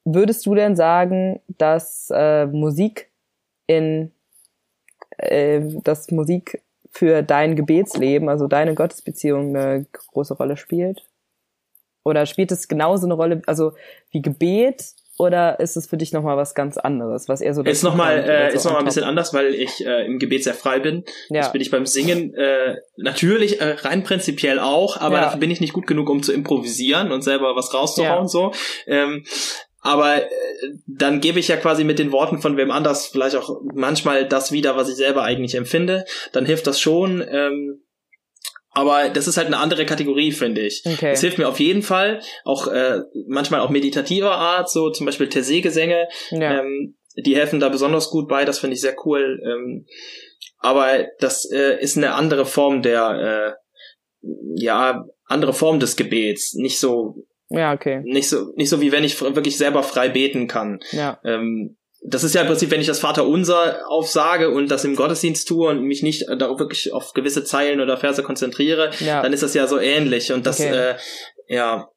Würdest 0.04 0.44
du 0.46 0.54
denn 0.54 0.76
sagen, 0.76 1.40
dass 1.46 2.10
äh, 2.12 2.46
Musik 2.46 3.10
in 3.66 4.12
äh, 5.18 5.60
dass 5.82 6.10
Musik 6.10 6.62
für 6.90 7.22
dein 7.22 7.56
Gebetsleben, 7.56 8.28
also 8.28 8.48
deine 8.48 8.74
Gottesbeziehung, 8.74 9.56
eine 9.56 9.86
große 9.92 10.34
Rolle 10.34 10.56
spielt? 10.56 11.04
Oder 12.04 12.26
spielt 12.26 12.50
es 12.50 12.68
genauso 12.68 13.06
eine 13.06 13.14
Rolle, 13.14 13.42
also 13.46 13.72
wie 14.10 14.20
Gebet 14.20 14.94
oder 15.18 15.60
ist 15.60 15.76
es 15.76 15.86
für 15.86 15.96
dich 15.96 16.12
nochmal 16.12 16.36
was 16.36 16.54
ganz 16.54 16.78
anderes, 16.78 17.28
was 17.28 17.40
eher 17.40 17.54
so 17.54 17.62
ist 17.62 17.82
nochmal 17.82 18.18
äh, 18.18 18.54
ist 18.54 18.64
noch 18.64 18.72
mal 18.72 18.78
ein 18.78 18.84
bisschen 18.84 19.04
anders, 19.04 19.34
weil 19.34 19.54
ich 19.54 19.84
äh, 19.84 20.06
im 20.06 20.18
Gebet 20.18 20.44
sehr 20.44 20.54
frei 20.54 20.80
bin. 20.80 21.04
Ja. 21.28 21.42
Das 21.42 21.52
bin 21.52 21.60
ich 21.60 21.70
beim 21.70 21.86
Singen 21.86 22.34
äh, 22.34 22.76
natürlich 22.96 23.60
äh, 23.60 23.76
rein 23.80 24.04
prinzipiell 24.04 24.58
auch, 24.58 24.96
aber 24.96 25.16
ja. 25.16 25.20
dafür 25.22 25.40
bin 25.40 25.50
ich 25.50 25.60
nicht 25.60 25.74
gut 25.74 25.86
genug, 25.86 26.08
um 26.08 26.22
zu 26.22 26.32
improvisieren 26.32 27.12
und 27.12 27.22
selber 27.22 27.54
was 27.56 27.74
rauszuhauen 27.74 28.22
ja. 28.22 28.28
so. 28.28 28.52
Ähm, 28.86 29.24
aber 29.82 30.22
äh, 30.22 30.28
dann 30.86 31.20
gebe 31.20 31.40
ich 31.40 31.48
ja 31.48 31.56
quasi 31.56 31.84
mit 31.84 31.98
den 31.98 32.12
Worten 32.12 32.40
von 32.40 32.56
wem 32.56 32.70
anders 32.70 33.08
vielleicht 33.08 33.36
auch 33.36 33.60
manchmal 33.74 34.26
das 34.26 34.52
wieder, 34.52 34.76
was 34.76 34.88
ich 34.88 34.94
selber 34.94 35.24
eigentlich 35.24 35.56
empfinde. 35.56 36.04
Dann 36.32 36.46
hilft 36.46 36.66
das 36.66 36.80
schon. 36.80 37.22
Ähm, 37.28 37.82
aber 38.72 39.10
das 39.10 39.28
ist 39.28 39.36
halt 39.36 39.46
eine 39.46 39.58
andere 39.58 39.84
Kategorie, 39.84 40.32
finde 40.32 40.62
ich. 40.62 40.82
Okay. 40.84 41.12
Es 41.12 41.20
hilft 41.20 41.38
mir 41.38 41.48
auf 41.48 41.60
jeden 41.60 41.82
Fall, 41.82 42.20
auch 42.44 42.66
äh, 42.68 43.00
manchmal 43.28 43.60
auch 43.60 43.70
meditativer 43.70 44.32
Art, 44.32 44.70
so 44.70 44.90
zum 44.90 45.06
Beispiel 45.06 45.28
Tessé-Gesänge. 45.28 46.08
Ja. 46.30 46.60
Ähm, 46.60 46.96
die 47.16 47.36
helfen 47.36 47.60
da 47.60 47.68
besonders 47.68 48.08
gut 48.08 48.28
bei, 48.28 48.44
das 48.44 48.58
finde 48.58 48.74
ich 48.74 48.80
sehr 48.80 48.96
cool. 49.04 49.40
Ähm, 49.44 49.86
aber 50.58 51.06
das 51.18 51.50
äh, 51.50 51.80
ist 51.80 51.98
eine 51.98 52.14
andere 52.14 52.46
Form 52.46 52.80
der, 52.82 53.56
äh, 54.22 54.26
ja, 54.54 55.04
andere 55.26 55.52
Form 55.52 55.78
des 55.78 55.96
Gebets. 55.96 56.54
Nicht 56.54 56.78
so, 56.78 57.26
ja, 57.50 57.74
okay. 57.74 58.00
Nicht 58.04 58.30
so, 58.30 58.52
nicht 58.56 58.70
so 58.70 58.80
wie 58.80 58.92
wenn 58.92 59.04
ich 59.04 59.20
wirklich 59.20 59.58
selber 59.58 59.82
frei 59.82 60.08
beten 60.08 60.48
kann. 60.48 60.80
Ja. 60.92 61.20
Ähm, 61.24 61.76
das 62.04 62.24
ist 62.24 62.34
ja 62.34 62.40
im 62.40 62.48
Prinzip, 62.48 62.70
wenn 62.70 62.80
ich 62.80 62.86
das 62.86 62.98
Vaterunser 62.98 63.80
aufsage 63.88 64.50
und 64.50 64.70
das 64.70 64.84
im 64.84 64.96
Gottesdienst 64.96 65.46
tue 65.46 65.68
und 65.68 65.82
mich 65.82 66.02
nicht 66.02 66.26
darauf 66.36 66.58
wirklich 66.58 66.92
auf 66.92 67.12
gewisse 67.12 67.44
Zeilen 67.44 67.80
oder 67.80 67.96
Verse 67.96 68.22
konzentriere, 68.22 68.90
ja. 68.98 69.22
dann 69.22 69.32
ist 69.32 69.42
das 69.42 69.54
ja 69.54 69.66
so 69.66 69.78
ähnlich. 69.78 70.32
Und 70.32 70.44
das, 70.44 70.58
okay. 70.58 70.74
äh, 70.74 70.94
ja, 71.46 71.88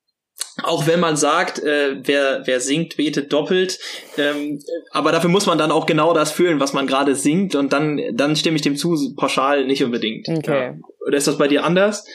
auch 0.64 0.86
wenn 0.86 1.00
man 1.00 1.18
sagt, 1.18 1.60
äh, 1.60 1.98
wer, 2.04 2.42
wer 2.46 2.60
singt, 2.60 2.98
betet 2.98 3.34
doppelt, 3.34 3.80
ähm, 4.18 4.62
aber 4.92 5.12
dafür 5.12 5.30
muss 5.30 5.48
man 5.48 5.58
dann 5.58 5.72
auch 5.72 5.86
genau 5.86 6.14
das 6.14 6.32
fühlen, 6.32 6.60
was 6.60 6.74
man 6.74 6.88
gerade 6.88 7.16
singt 7.16 7.56
und 7.56 7.74
dann, 7.74 8.00
dann 8.14 8.36
stimme 8.36 8.58
ich 8.58 8.62
dem 8.62 8.76
zu, 8.76 9.16
pauschal 9.16 9.66
nicht 9.66 9.84
unbedingt. 9.84 10.28
Okay. 10.30 10.66
Ja. 10.66 10.74
Oder 11.08 11.18
ist 11.18 11.28
das 11.28 11.38
bei 11.38 11.48
dir 11.48 11.64
anders? 11.64 12.06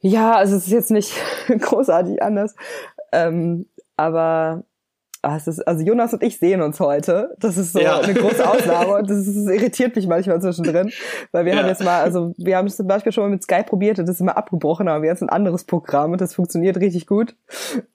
Ja, 0.00 0.34
also 0.34 0.56
es 0.56 0.66
ist 0.66 0.72
jetzt 0.72 0.90
nicht 0.90 1.12
großartig 1.48 2.22
anders, 2.22 2.54
ähm, 3.12 3.66
aber 3.96 4.64
Ah, 5.26 5.36
es 5.36 5.48
ist, 5.48 5.66
also 5.66 5.84
Jonas 5.84 6.12
und 6.12 6.22
ich 6.22 6.38
sehen 6.38 6.62
uns 6.62 6.78
heute. 6.78 7.34
Das 7.40 7.56
ist 7.56 7.72
so 7.72 7.80
ja. 7.80 7.98
eine 7.98 8.14
große 8.14 8.48
Ausnahme 8.48 8.94
und 8.94 9.10
das, 9.10 9.26
ist, 9.26 9.36
das, 9.36 9.52
irritiert 9.52 9.96
mich 9.96 10.06
manchmal 10.06 10.40
zwischendrin, 10.40 10.92
weil 11.32 11.44
wir 11.44 11.52
ja. 11.52 11.58
haben 11.58 11.66
jetzt 11.66 11.82
mal, 11.82 12.00
also 12.00 12.32
wir 12.36 12.56
haben 12.56 12.68
es 12.68 12.76
zum 12.76 12.86
Beispiel 12.86 13.10
schon 13.10 13.24
mal 13.24 13.30
mit 13.30 13.42
Skype 13.42 13.64
probiert 13.64 13.98
und 13.98 14.06
das 14.06 14.16
ist 14.16 14.20
immer 14.20 14.36
abgebrochen, 14.36 14.86
aber 14.86 15.02
wir 15.02 15.08
haben 15.08 15.16
jetzt 15.16 15.22
ein 15.22 15.28
anderes 15.28 15.64
Programm 15.64 16.12
und 16.12 16.20
das 16.20 16.32
funktioniert 16.32 16.76
richtig 16.76 17.08
gut. 17.08 17.34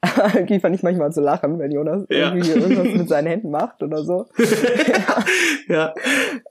irgendwie 0.33 0.59
fand 0.59 0.75
ich 0.75 0.83
manchmal 0.83 1.13
zu 1.13 1.21
lachen, 1.21 1.57
wenn 1.57 1.71
Jonas 1.71 2.05
ja. 2.09 2.33
irgendwie 2.33 2.51
irgendwas 2.51 2.87
mit 2.87 3.07
seinen 3.07 3.27
Händen 3.27 3.49
macht 3.49 3.81
oder 3.81 4.03
so. 4.03 4.25
ja. 5.69 5.93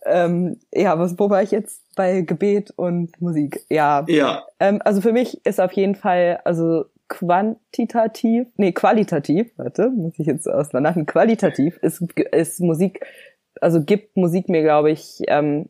Ähm, 0.06 0.60
ja, 0.72 0.98
was, 0.98 1.18
wo 1.18 1.28
war 1.28 1.42
ich 1.42 1.50
jetzt? 1.50 1.82
Bei 1.94 2.22
Gebet 2.22 2.72
und 2.74 3.20
Musik. 3.20 3.66
Ja. 3.68 4.04
Ja. 4.08 4.44
Ähm, 4.58 4.80
also 4.82 5.02
für 5.02 5.12
mich 5.12 5.44
ist 5.44 5.60
auf 5.60 5.72
jeden 5.72 5.94
Fall, 5.94 6.40
also 6.44 6.86
quantitativ, 7.10 8.46
nee, 8.56 8.72
qualitativ, 8.72 9.50
warte, 9.56 9.90
muss 9.90 10.18
ich 10.18 10.26
jetzt 10.26 10.48
auseinanderhalten, 10.48 11.06
qualitativ 11.06 11.76
ist, 11.82 12.02
ist 12.32 12.60
Musik, 12.60 13.04
also 13.60 13.82
gibt 13.82 14.16
Musik 14.16 14.48
mir, 14.48 14.62
glaube 14.62 14.92
ich, 14.92 15.20
ähm, 15.26 15.68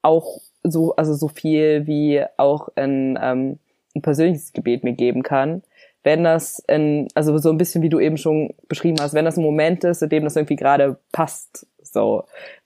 auch 0.00 0.40
so, 0.62 0.94
also 0.94 1.14
so 1.14 1.28
viel 1.28 1.86
wie 1.86 2.24
auch 2.36 2.68
ein, 2.76 3.18
ähm, 3.20 3.58
ein 3.96 4.02
persönliches 4.02 4.52
Gebet 4.52 4.84
mir 4.84 4.92
geben 4.92 5.24
kann. 5.24 5.62
Wenn 6.04 6.22
das 6.22 6.60
in, 6.68 7.08
also 7.14 7.36
so 7.38 7.50
ein 7.50 7.58
bisschen 7.58 7.82
wie 7.82 7.88
du 7.88 7.98
eben 7.98 8.16
schon 8.16 8.54
beschrieben 8.68 8.98
hast, 9.00 9.12
wenn 9.12 9.24
das 9.24 9.36
ein 9.36 9.42
Moment 9.42 9.82
ist, 9.82 10.02
in 10.02 10.08
dem 10.08 10.24
das 10.24 10.36
irgendwie 10.36 10.56
gerade 10.56 10.98
passt, 11.12 11.66
so. 11.82 12.24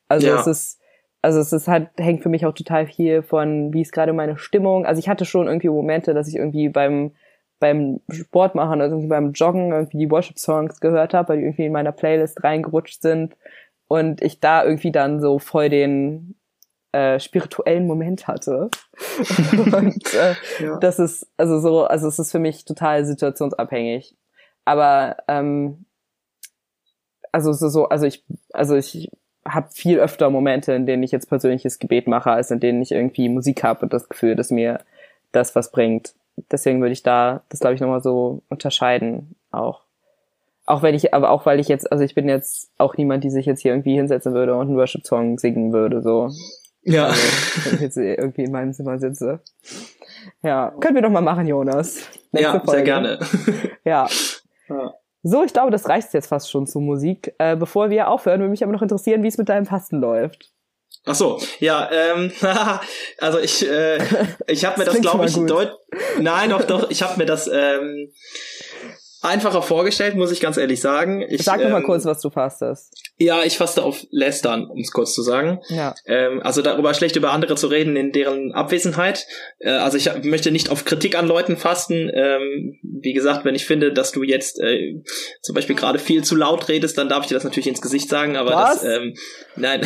Also 0.08 0.26
ja. 0.26 0.38
es 0.38 0.46
ist, 0.46 0.80
also 1.22 1.40
es 1.40 1.52
ist 1.54 1.68
halt, 1.68 1.88
hängt 1.96 2.22
für 2.22 2.28
mich 2.28 2.44
auch 2.44 2.52
total 2.52 2.86
viel 2.86 3.22
von, 3.22 3.72
wie 3.72 3.80
ist 3.80 3.92
gerade 3.92 4.12
meine 4.12 4.36
Stimmung. 4.36 4.84
Also 4.84 4.98
ich 4.98 5.08
hatte 5.08 5.24
schon 5.24 5.46
irgendwie 5.46 5.70
Momente, 5.70 6.12
dass 6.12 6.28
ich 6.28 6.36
irgendwie 6.36 6.68
beim 6.68 7.12
beim 7.58 8.00
Sport 8.10 8.54
machen, 8.54 8.80
also 8.80 8.96
irgendwie 8.96 9.08
beim 9.08 9.32
Joggen 9.32 9.72
irgendwie 9.72 9.98
die 9.98 10.10
Worship-Songs 10.10 10.80
gehört 10.80 11.14
habe, 11.14 11.30
weil 11.30 11.38
die 11.38 11.44
irgendwie 11.44 11.66
in 11.66 11.72
meiner 11.72 11.92
Playlist 11.92 12.42
reingerutscht 12.44 13.00
sind 13.00 13.36
und 13.88 14.22
ich 14.22 14.40
da 14.40 14.64
irgendwie 14.64 14.92
dann 14.92 15.20
so 15.20 15.38
voll 15.38 15.68
den 15.68 16.36
äh, 16.92 17.18
spirituellen 17.20 17.86
Moment 17.86 18.28
hatte. 18.28 18.70
und 19.52 20.14
äh, 20.14 20.34
ja. 20.60 20.78
das 20.78 20.98
ist 20.98 21.26
also 21.36 21.58
so, 21.60 21.84
also 21.84 22.08
es 22.08 22.18
ist 22.18 22.32
für 22.32 22.38
mich 22.38 22.64
total 22.64 23.04
situationsabhängig. 23.04 24.16
Aber 24.64 25.16
ähm, 25.28 25.86
also 27.32 27.52
so, 27.52 27.68
so 27.68 27.88
also 27.88 28.06
ich, 28.06 28.24
also 28.52 28.76
ich 28.76 29.10
habe 29.46 29.68
viel 29.72 29.98
öfter 29.98 30.30
Momente, 30.30 30.72
in 30.72 30.86
denen 30.86 31.02
ich 31.02 31.10
jetzt 31.10 31.28
persönliches 31.28 31.78
Gebet 31.78 32.06
mache, 32.06 32.30
als 32.30 32.50
in 32.50 32.60
denen 32.60 32.80
ich 32.80 32.92
irgendwie 32.92 33.28
Musik 33.28 33.62
habe 33.62 33.82
und 33.82 33.92
das 33.92 34.08
Gefühl, 34.08 34.36
dass 34.36 34.50
mir 34.50 34.80
das 35.32 35.54
was 35.54 35.70
bringt. 35.70 36.14
Deswegen 36.50 36.80
würde 36.80 36.92
ich 36.92 37.02
da 37.02 37.42
das, 37.48 37.60
glaube 37.60 37.74
ich, 37.74 37.80
nochmal 37.80 38.02
so 38.02 38.42
unterscheiden 38.48 39.36
auch. 39.50 39.82
Auch 40.66 40.82
wenn 40.82 40.94
ich, 40.94 41.12
aber 41.12 41.30
auch 41.30 41.44
weil 41.44 41.60
ich 41.60 41.68
jetzt, 41.68 41.92
also 41.92 42.04
ich 42.04 42.14
bin 42.14 42.28
jetzt 42.28 42.70
auch 42.78 42.96
niemand, 42.96 43.22
die 43.22 43.30
sich 43.30 43.44
jetzt 43.44 43.60
hier 43.60 43.72
irgendwie 43.72 43.96
hinsetzen 43.96 44.32
würde 44.32 44.54
und 44.54 44.68
einen 44.68 44.76
Worship-Song 44.76 45.38
singen 45.38 45.72
würde, 45.72 46.02
so. 46.02 46.30
Ja. 46.82 47.06
Also, 47.06 47.20
wenn 47.66 47.74
ich 47.74 47.80
jetzt 47.80 47.96
irgendwie 47.96 48.44
in 48.44 48.52
meinem 48.52 48.72
Zimmer 48.72 48.98
sitze. 48.98 49.40
Ja, 50.42 50.72
können 50.80 50.94
wir 50.94 51.02
doch 51.02 51.10
mal 51.10 51.20
machen, 51.20 51.46
Jonas. 51.46 52.08
Nächste 52.32 52.52
ja, 52.56 52.60
Folge. 52.60 52.70
sehr 52.70 52.82
gerne. 52.82 53.18
ja. 53.84 54.06
ja. 54.68 54.94
So, 55.22 55.42
ich 55.42 55.52
glaube, 55.52 55.70
das 55.70 55.88
reicht 55.88 56.12
jetzt 56.12 56.26
fast 56.26 56.50
schon 56.50 56.66
zur 56.66 56.82
Musik. 56.82 57.34
Äh, 57.38 57.56
bevor 57.56 57.90
wir 57.90 58.08
aufhören, 58.08 58.40
würde 58.40 58.50
mich 58.50 58.62
aber 58.62 58.72
noch 58.72 58.82
interessieren, 58.82 59.22
wie 59.22 59.28
es 59.28 59.38
mit 59.38 59.48
deinem 59.48 59.66
Fasten 59.66 60.00
läuft. 60.00 60.53
Ach 61.06 61.14
so, 61.14 61.40
ja, 61.60 61.90
ähm, 61.90 62.32
also 63.18 63.38
ich, 63.38 63.68
äh, 63.68 63.98
ich 64.46 64.64
habe 64.64 64.78
mir 64.78 64.84
das, 64.86 64.94
das 64.94 65.02
glaube 65.02 65.26
ich, 65.26 65.34
deut 65.34 65.76
nein, 66.18 66.50
doch, 66.50 66.64
doch, 66.64 66.90
ich 66.90 67.02
habe 67.02 67.18
mir 67.18 67.26
das 67.26 67.46
ähm, 67.46 68.12
einfacher 69.24 69.62
vorgestellt, 69.62 70.16
muss 70.16 70.30
ich 70.30 70.40
ganz 70.40 70.56
ehrlich 70.56 70.80
sagen. 70.80 71.24
Ich, 71.28 71.42
Sag 71.42 71.58
ähm, 71.58 71.64
noch 71.64 71.72
mal 71.72 71.82
kurz, 71.82 72.04
was 72.04 72.20
du 72.20 72.30
fastest. 72.30 72.92
Ja, 73.16 73.42
ich 73.44 73.56
faste 73.56 73.82
auf 73.82 74.04
Lästern, 74.10 74.66
um 74.66 74.80
es 74.80 74.90
kurz 74.90 75.14
zu 75.14 75.22
sagen. 75.22 75.60
Ja. 75.68 75.94
Ähm, 76.06 76.40
also 76.42 76.62
darüber 76.62 76.94
schlecht 76.94 77.16
über 77.16 77.32
andere 77.32 77.54
zu 77.56 77.68
reden 77.68 77.96
in 77.96 78.12
deren 78.12 78.52
Abwesenheit. 78.52 79.26
Äh, 79.58 79.70
also 79.70 79.96
ich 79.96 80.10
möchte 80.24 80.50
nicht 80.50 80.70
auf 80.70 80.84
Kritik 80.84 81.16
an 81.16 81.26
Leuten 81.26 81.56
fasten. 81.56 82.10
Ähm, 82.12 82.78
wie 82.82 83.12
gesagt, 83.12 83.44
wenn 83.44 83.54
ich 83.54 83.64
finde, 83.66 83.92
dass 83.92 84.12
du 84.12 84.22
jetzt 84.22 84.60
äh, 84.60 85.00
zum 85.42 85.54
Beispiel 85.54 85.76
gerade 85.76 85.98
viel 85.98 86.24
zu 86.24 86.36
laut 86.36 86.68
redest, 86.68 86.98
dann 86.98 87.08
darf 87.08 87.22
ich 87.22 87.28
dir 87.28 87.34
das 87.34 87.44
natürlich 87.44 87.68
ins 87.68 87.80
Gesicht 87.80 88.08
sagen. 88.08 88.36
Aber 88.36 88.50
was? 88.50 88.82
das, 88.82 88.84
ähm, 88.84 89.14
nein, 89.56 89.80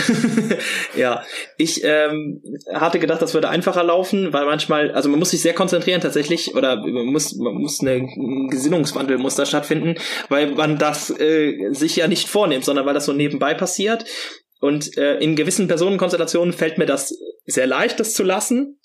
ja, 0.96 1.22
ich 1.57 1.83
ähm, 1.85 2.42
hatte 2.72 2.98
gedacht, 2.98 3.22
das 3.22 3.35
würde 3.35 3.48
einfacher 3.48 3.85
laufen, 3.85 4.33
weil 4.33 4.46
manchmal, 4.46 4.90
also 4.92 5.09
man 5.09 5.18
muss 5.18 5.31
sich 5.31 5.42
sehr 5.42 5.55
konzentrieren 5.55 6.01
tatsächlich, 6.01 6.55
oder 6.55 6.77
man 6.77 7.07
muss, 7.07 7.37
man 7.37 7.55
muss 7.55 7.81
eine, 7.81 7.92
ein 7.92 8.48
Gesinnungswandel 8.48 9.18
muss 9.29 9.35
da 9.35 9.45
stattfinden, 9.45 9.97
weil 10.31 10.53
man 10.53 10.79
das 10.79 11.11
äh, 11.11 11.71
sich 11.73 11.97
ja 11.97 12.09
nicht 12.09 12.29
vornimmt, 12.29 12.64
sondern 12.64 12.87
weil 12.87 12.95
das 12.95 13.05
so 13.05 13.12
nebenbei 13.12 13.53
passiert. 13.53 14.07
Und 14.61 14.97
äh, 14.97 15.19
in 15.19 15.37
gewissen 15.37 15.69
Personenkonstellationen 15.69 16.55
fällt 16.55 16.79
mir 16.79 16.87
das 16.87 17.14
sehr 17.45 17.67
leicht, 17.67 18.01
das 18.01 18.14
zu 18.14 18.23
lassen. 18.23 18.81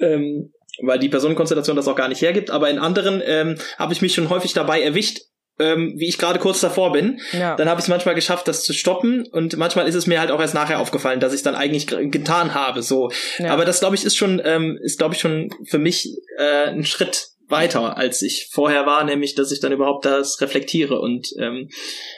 Ähm, 0.00 0.54
weil 0.82 0.98
die 0.98 1.10
Personenkonstellation 1.10 1.76
das 1.76 1.88
auch 1.88 1.96
gar 1.96 2.08
nicht 2.08 2.22
hergibt, 2.22 2.50
aber 2.50 2.70
in 2.70 2.78
anderen 2.78 3.22
ähm, 3.22 3.56
habe 3.78 3.92
ich 3.92 4.00
mich 4.00 4.14
schon 4.14 4.30
häufig 4.30 4.54
dabei 4.54 4.80
erwischt, 4.80 5.18
ähm, 5.58 5.92
wie 5.96 6.08
ich 6.08 6.16
gerade 6.16 6.38
kurz 6.38 6.60
davor 6.60 6.92
bin. 6.92 7.20
Ja. 7.32 7.54
Dann 7.56 7.68
habe 7.68 7.80
ich 7.80 7.84
es 7.84 7.88
manchmal 7.88 8.14
geschafft, 8.14 8.48
das 8.48 8.64
zu 8.64 8.72
stoppen 8.72 9.26
und 9.26 9.58
manchmal 9.58 9.86
ist 9.86 9.94
es 9.94 10.06
mir 10.06 10.20
halt 10.20 10.30
auch 10.30 10.40
erst 10.40 10.54
nachher 10.54 10.80
aufgefallen, 10.80 11.20
dass 11.20 11.34
ich 11.34 11.42
dann 11.42 11.54
eigentlich 11.54 11.86
getan 11.86 12.54
habe. 12.54 12.82
So, 12.82 13.10
ja. 13.38 13.52
aber 13.52 13.66
das 13.66 13.80
glaube 13.80 13.94
ich 13.94 14.04
ist 14.04 14.16
schon 14.16 14.40
ähm, 14.42 14.78
ist 14.82 14.96
glaube 14.96 15.14
ich 15.14 15.20
schon 15.20 15.50
für 15.66 15.78
mich 15.78 16.08
äh, 16.38 16.68
ein 16.68 16.86
Schritt 16.86 17.28
weiter, 17.50 17.96
als 17.96 18.22
ich 18.22 18.48
vorher 18.50 18.86
war, 18.86 19.04
nämlich, 19.04 19.34
dass 19.34 19.52
ich 19.52 19.60
dann 19.60 19.72
überhaupt 19.72 20.04
das 20.04 20.40
reflektiere 20.40 21.00
und 21.00 21.28
ähm, 21.38 21.68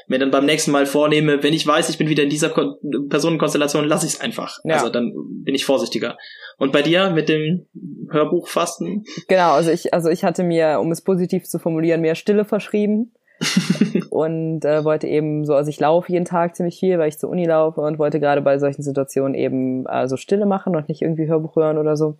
mir 0.07 0.19
dann 0.19 0.31
beim 0.31 0.47
nächsten 0.47 0.71
Mal 0.71 0.87
vornehme, 0.87 1.43
wenn 1.43 1.53
ich 1.53 1.67
weiß, 1.67 1.89
ich 1.89 1.99
bin 1.99 2.09
wieder 2.09 2.23
in 2.23 2.31
dieser 2.31 2.51
Kon 2.51 2.77
Personenkonstellation, 3.09 3.87
lasse 3.87 4.07
ich 4.07 4.15
es 4.15 4.21
einfach. 4.21 4.59
Ja. 4.65 4.77
Also 4.77 4.91
dann 4.91 5.13
bin 5.45 5.55
ich 5.55 5.65
vorsichtiger. 5.65 6.17
Und 6.59 6.73
bei 6.73 6.83
dir 6.83 7.11
mit 7.11 7.29
dem 7.29 7.67
Hörbuchfasten? 8.11 9.05
Genau, 9.29 9.53
also 9.53 9.71
ich, 9.71 9.93
also 9.95 10.11
ich 10.11 10.25
hatte 10.25 10.43
mir, 10.43 10.79
um 10.81 10.93
es 10.93 11.03
positiv 11.03 11.45
zu 11.45 11.59
formulieren, 11.59 12.01
mehr 12.01 12.15
Stille 12.15 12.45
verschrieben. 12.45 13.13
und 14.11 14.65
äh, 14.65 14.85
wollte 14.85 15.09
eben 15.09 15.45
so, 15.45 15.55
also 15.55 15.69
ich 15.69 15.81
laufe 15.81 16.13
jeden 16.13 16.25
Tag 16.25 16.55
ziemlich 16.55 16.79
viel, 16.79 16.99
weil 16.99 17.09
ich 17.09 17.19
zur 17.19 17.31
Uni 17.31 17.45
laufe 17.45 17.81
und 17.81 17.99
wollte 17.99 18.21
gerade 18.21 18.41
bei 18.41 18.59
solchen 18.59 18.83
Situationen 18.83 19.35
eben 19.35 19.87
äh, 19.87 20.07
so 20.07 20.17
Stille 20.17 20.47
machen 20.47 20.77
und 20.77 20.89
nicht 20.89 21.03
irgendwie 21.03 21.27
Hörbuch 21.27 21.57
hören 21.57 21.79
oder 21.79 21.97
so. 21.97 22.17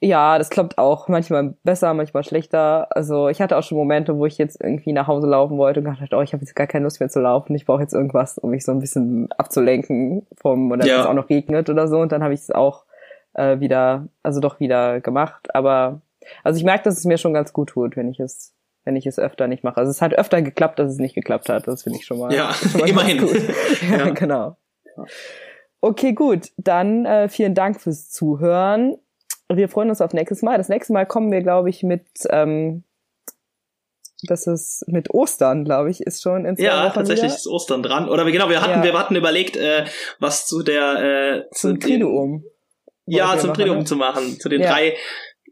Ja, 0.00 0.36
das 0.36 0.50
klappt 0.50 0.76
auch 0.76 1.08
manchmal 1.08 1.54
besser, 1.64 1.94
manchmal 1.94 2.22
schlechter. 2.22 2.94
Also 2.94 3.28
ich 3.28 3.40
hatte 3.40 3.56
auch 3.56 3.62
schon 3.62 3.78
Momente, 3.78 4.18
wo 4.18 4.26
ich 4.26 4.36
jetzt 4.36 4.60
irgendwie 4.60 4.92
nach 4.92 5.06
Hause 5.06 5.26
laufen 5.26 5.56
wollte 5.56 5.80
und 5.80 5.84
gedacht, 5.84 6.12
oh, 6.12 6.20
ich 6.20 6.34
habe 6.34 6.42
jetzt 6.42 6.54
gar 6.54 6.66
keine 6.66 6.84
Lust 6.84 7.00
mehr 7.00 7.08
zu 7.08 7.20
laufen. 7.20 7.54
Ich 7.54 7.64
brauche 7.64 7.80
jetzt 7.80 7.94
irgendwas, 7.94 8.36
um 8.36 8.50
mich 8.50 8.64
so 8.64 8.72
ein 8.72 8.78
bisschen 8.78 9.32
abzulenken 9.32 10.26
vom 10.36 10.70
oder 10.70 10.86
ja. 10.86 11.00
es 11.00 11.06
auch 11.06 11.14
noch 11.14 11.30
regnet 11.30 11.70
oder 11.70 11.88
so. 11.88 11.98
Und 11.98 12.12
dann 12.12 12.22
habe 12.22 12.34
ich 12.34 12.40
es 12.40 12.50
auch 12.50 12.84
äh, 13.32 13.58
wieder, 13.58 14.08
also 14.22 14.40
doch 14.40 14.60
wieder 14.60 15.00
gemacht. 15.00 15.54
Aber 15.54 16.02
also 16.44 16.58
ich 16.58 16.64
merke, 16.64 16.84
dass 16.84 16.98
es 16.98 17.04
mir 17.06 17.16
schon 17.16 17.32
ganz 17.32 17.54
gut 17.54 17.70
tut, 17.70 17.96
wenn 17.96 18.08
ich 18.08 18.20
es, 18.20 18.54
wenn 18.84 18.96
ich 18.96 19.06
es 19.06 19.18
öfter 19.18 19.48
nicht 19.48 19.64
mache. 19.64 19.78
Also 19.78 19.90
es 19.90 20.02
hat 20.02 20.12
öfter 20.12 20.42
geklappt, 20.42 20.78
dass 20.78 20.92
es 20.92 20.98
nicht 20.98 21.14
geklappt 21.14 21.48
hat. 21.48 21.66
Das 21.66 21.84
finde 21.84 21.98
ich 21.98 22.04
schon 22.04 22.18
mal. 22.18 22.34
Ja, 22.34 22.52
schon 22.52 22.80
mal 22.80 22.88
immerhin. 22.90 23.18
Gut. 23.18 23.42
ja, 23.90 23.96
ja, 23.96 24.10
genau. 24.10 24.56
Okay, 25.80 26.12
gut. 26.12 26.50
Dann 26.58 27.06
äh, 27.06 27.30
vielen 27.30 27.54
Dank 27.54 27.80
fürs 27.80 28.10
Zuhören 28.10 28.98
wir 29.52 29.68
freuen 29.68 29.90
uns 29.90 30.00
auf 30.00 30.12
nächstes 30.12 30.42
Mal. 30.42 30.58
Das 30.58 30.68
nächste 30.68 30.92
Mal 30.92 31.06
kommen 31.06 31.30
wir, 31.30 31.42
glaube 31.42 31.70
ich, 31.70 31.82
mit 31.82 32.06
ähm, 32.30 32.84
das 34.22 34.46
ist 34.46 34.84
mit 34.88 35.10
Ostern, 35.10 35.64
glaube 35.64 35.90
ich, 35.90 36.00
ist 36.00 36.22
schon 36.22 36.46
in 36.46 36.56
zwei 36.56 36.64
Ja, 36.64 36.84
Wochen 36.84 36.94
tatsächlich 36.94 37.26
wieder. 37.26 37.34
ist 37.34 37.46
Ostern 37.46 37.82
dran. 37.82 38.08
Oder 38.08 38.24
genau, 38.24 38.48
wir 38.48 38.62
hatten, 38.62 38.82
ja. 38.82 38.84
wir 38.84 38.98
hatten 38.98 39.14
überlegt, 39.14 39.56
äh, 39.56 39.84
was 40.18 40.46
zu 40.46 40.62
der 40.62 41.44
äh, 41.44 41.50
zu 41.50 41.68
zum 41.70 41.80
Triduum. 41.80 42.44
Ja, 43.04 43.36
zum 43.38 43.54
Triduum 43.54 43.78
ne? 43.78 43.84
zu 43.84 43.96
machen, 43.96 44.40
zu 44.40 44.48
den 44.48 44.62
ja. 44.62 44.72
drei 44.72 44.96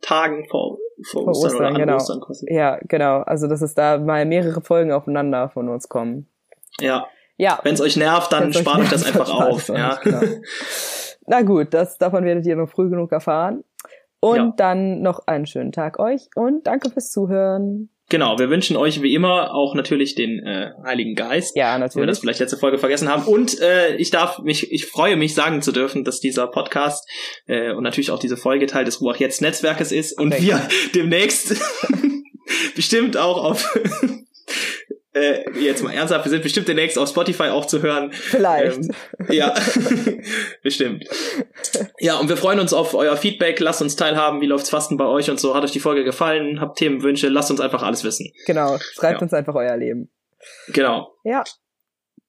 Tagen 0.00 0.46
vor, 0.48 0.78
vor, 1.10 1.24
vor 1.24 1.28
Ostern, 1.28 1.52
Ostern, 1.52 1.74
genau. 1.74 1.96
Ostern 1.96 2.20
Ja, 2.48 2.78
genau. 2.82 3.20
Also 3.20 3.46
dass 3.46 3.62
es 3.62 3.74
da 3.74 3.98
mal 3.98 4.24
mehrere 4.24 4.60
Folgen 4.60 4.92
aufeinander 4.92 5.50
von 5.50 5.68
uns 5.68 5.88
kommen. 5.88 6.28
Ja. 6.80 7.06
Ja. 7.36 7.60
Wenn 7.62 7.74
es 7.74 7.80
euch 7.80 7.96
nervt, 7.96 8.32
dann 8.32 8.52
spart 8.52 8.80
euch 8.80 8.90
das 8.90 9.06
einfach 9.06 9.30
auf. 9.30 9.68
Ja. 9.68 10.00
Genau. 10.02 10.20
Na 11.26 11.42
gut, 11.42 11.72
das 11.72 11.98
davon 11.98 12.24
werdet 12.24 12.46
ihr 12.46 12.56
noch 12.56 12.68
früh 12.68 12.90
genug 12.90 13.12
erfahren. 13.12 13.64
Und 14.24 14.36
ja. 14.36 14.54
dann 14.56 15.02
noch 15.02 15.26
einen 15.26 15.44
schönen 15.44 15.70
Tag 15.70 15.98
euch 15.98 16.28
und 16.34 16.66
danke 16.66 16.88
fürs 16.88 17.10
Zuhören. 17.10 17.90
Genau, 18.08 18.38
wir 18.38 18.48
wünschen 18.48 18.74
euch 18.74 19.02
wie 19.02 19.14
immer 19.14 19.54
auch 19.54 19.74
natürlich 19.74 20.14
den 20.14 20.38
äh, 20.38 20.70
Heiligen 20.82 21.14
Geist. 21.14 21.54
Ja, 21.56 21.76
natürlich. 21.76 21.96
Wenn 21.96 22.02
wir 22.04 22.06
das 22.06 22.20
vielleicht 22.20 22.40
letzte 22.40 22.56
Folge 22.56 22.78
vergessen 22.78 23.10
haben. 23.10 23.24
Und 23.24 23.60
äh, 23.60 23.96
ich 23.96 24.10
darf 24.10 24.38
mich, 24.38 24.72
ich 24.72 24.86
freue 24.86 25.18
mich 25.18 25.34
sagen 25.34 25.60
zu 25.60 25.72
dürfen, 25.72 26.04
dass 26.04 26.20
dieser 26.20 26.46
Podcast 26.46 27.06
äh, 27.46 27.72
und 27.72 27.82
natürlich 27.82 28.10
auch 28.10 28.18
diese 28.18 28.38
Folge 28.38 28.64
Teil 28.64 28.86
des 28.86 29.02
Ruach 29.02 29.16
jetzt 29.16 29.42
Netzwerkes 29.42 29.92
ist 29.92 30.18
und 30.18 30.40
wir 30.40 30.58
demnächst 30.94 31.56
bestimmt 32.74 33.18
auch 33.18 33.44
auf 33.44 33.78
äh, 35.14 35.44
jetzt 35.58 35.82
mal 35.82 35.92
ernsthaft, 35.92 36.24
wir 36.24 36.30
sind 36.30 36.42
bestimmt 36.42 36.68
demnächst 36.68 36.98
auf 36.98 37.08
Spotify 37.08 37.44
auch 37.44 37.66
zu 37.66 37.82
hören. 37.82 38.12
Vielleicht. 38.12 38.78
Ähm, 38.78 38.90
ja, 39.30 39.54
bestimmt. 40.62 41.04
Ja, 42.00 42.18
und 42.18 42.28
wir 42.28 42.36
freuen 42.36 42.58
uns 42.58 42.72
auf 42.72 42.94
euer 42.94 43.16
Feedback. 43.16 43.60
Lasst 43.60 43.80
uns 43.80 43.96
teilhaben, 43.96 44.40
wie 44.40 44.46
läuft's 44.46 44.70
Fasten 44.70 44.96
bei 44.96 45.06
euch 45.06 45.30
und 45.30 45.38
so. 45.38 45.54
Hat 45.54 45.64
euch 45.64 45.72
die 45.72 45.80
Folge 45.80 46.04
gefallen? 46.04 46.60
Habt 46.60 46.78
Themenwünsche? 46.78 47.28
Lasst 47.28 47.50
uns 47.50 47.60
einfach 47.60 47.82
alles 47.82 48.02
wissen. 48.04 48.32
Genau, 48.46 48.78
schreibt 48.78 49.20
ja. 49.20 49.22
uns 49.22 49.32
einfach 49.32 49.54
euer 49.54 49.76
Leben. 49.76 50.10
Genau. 50.68 51.14
Ja. 51.24 51.44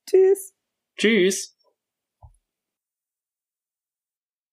Tschüss. 0.07 0.53
Tschüss. 0.97 1.54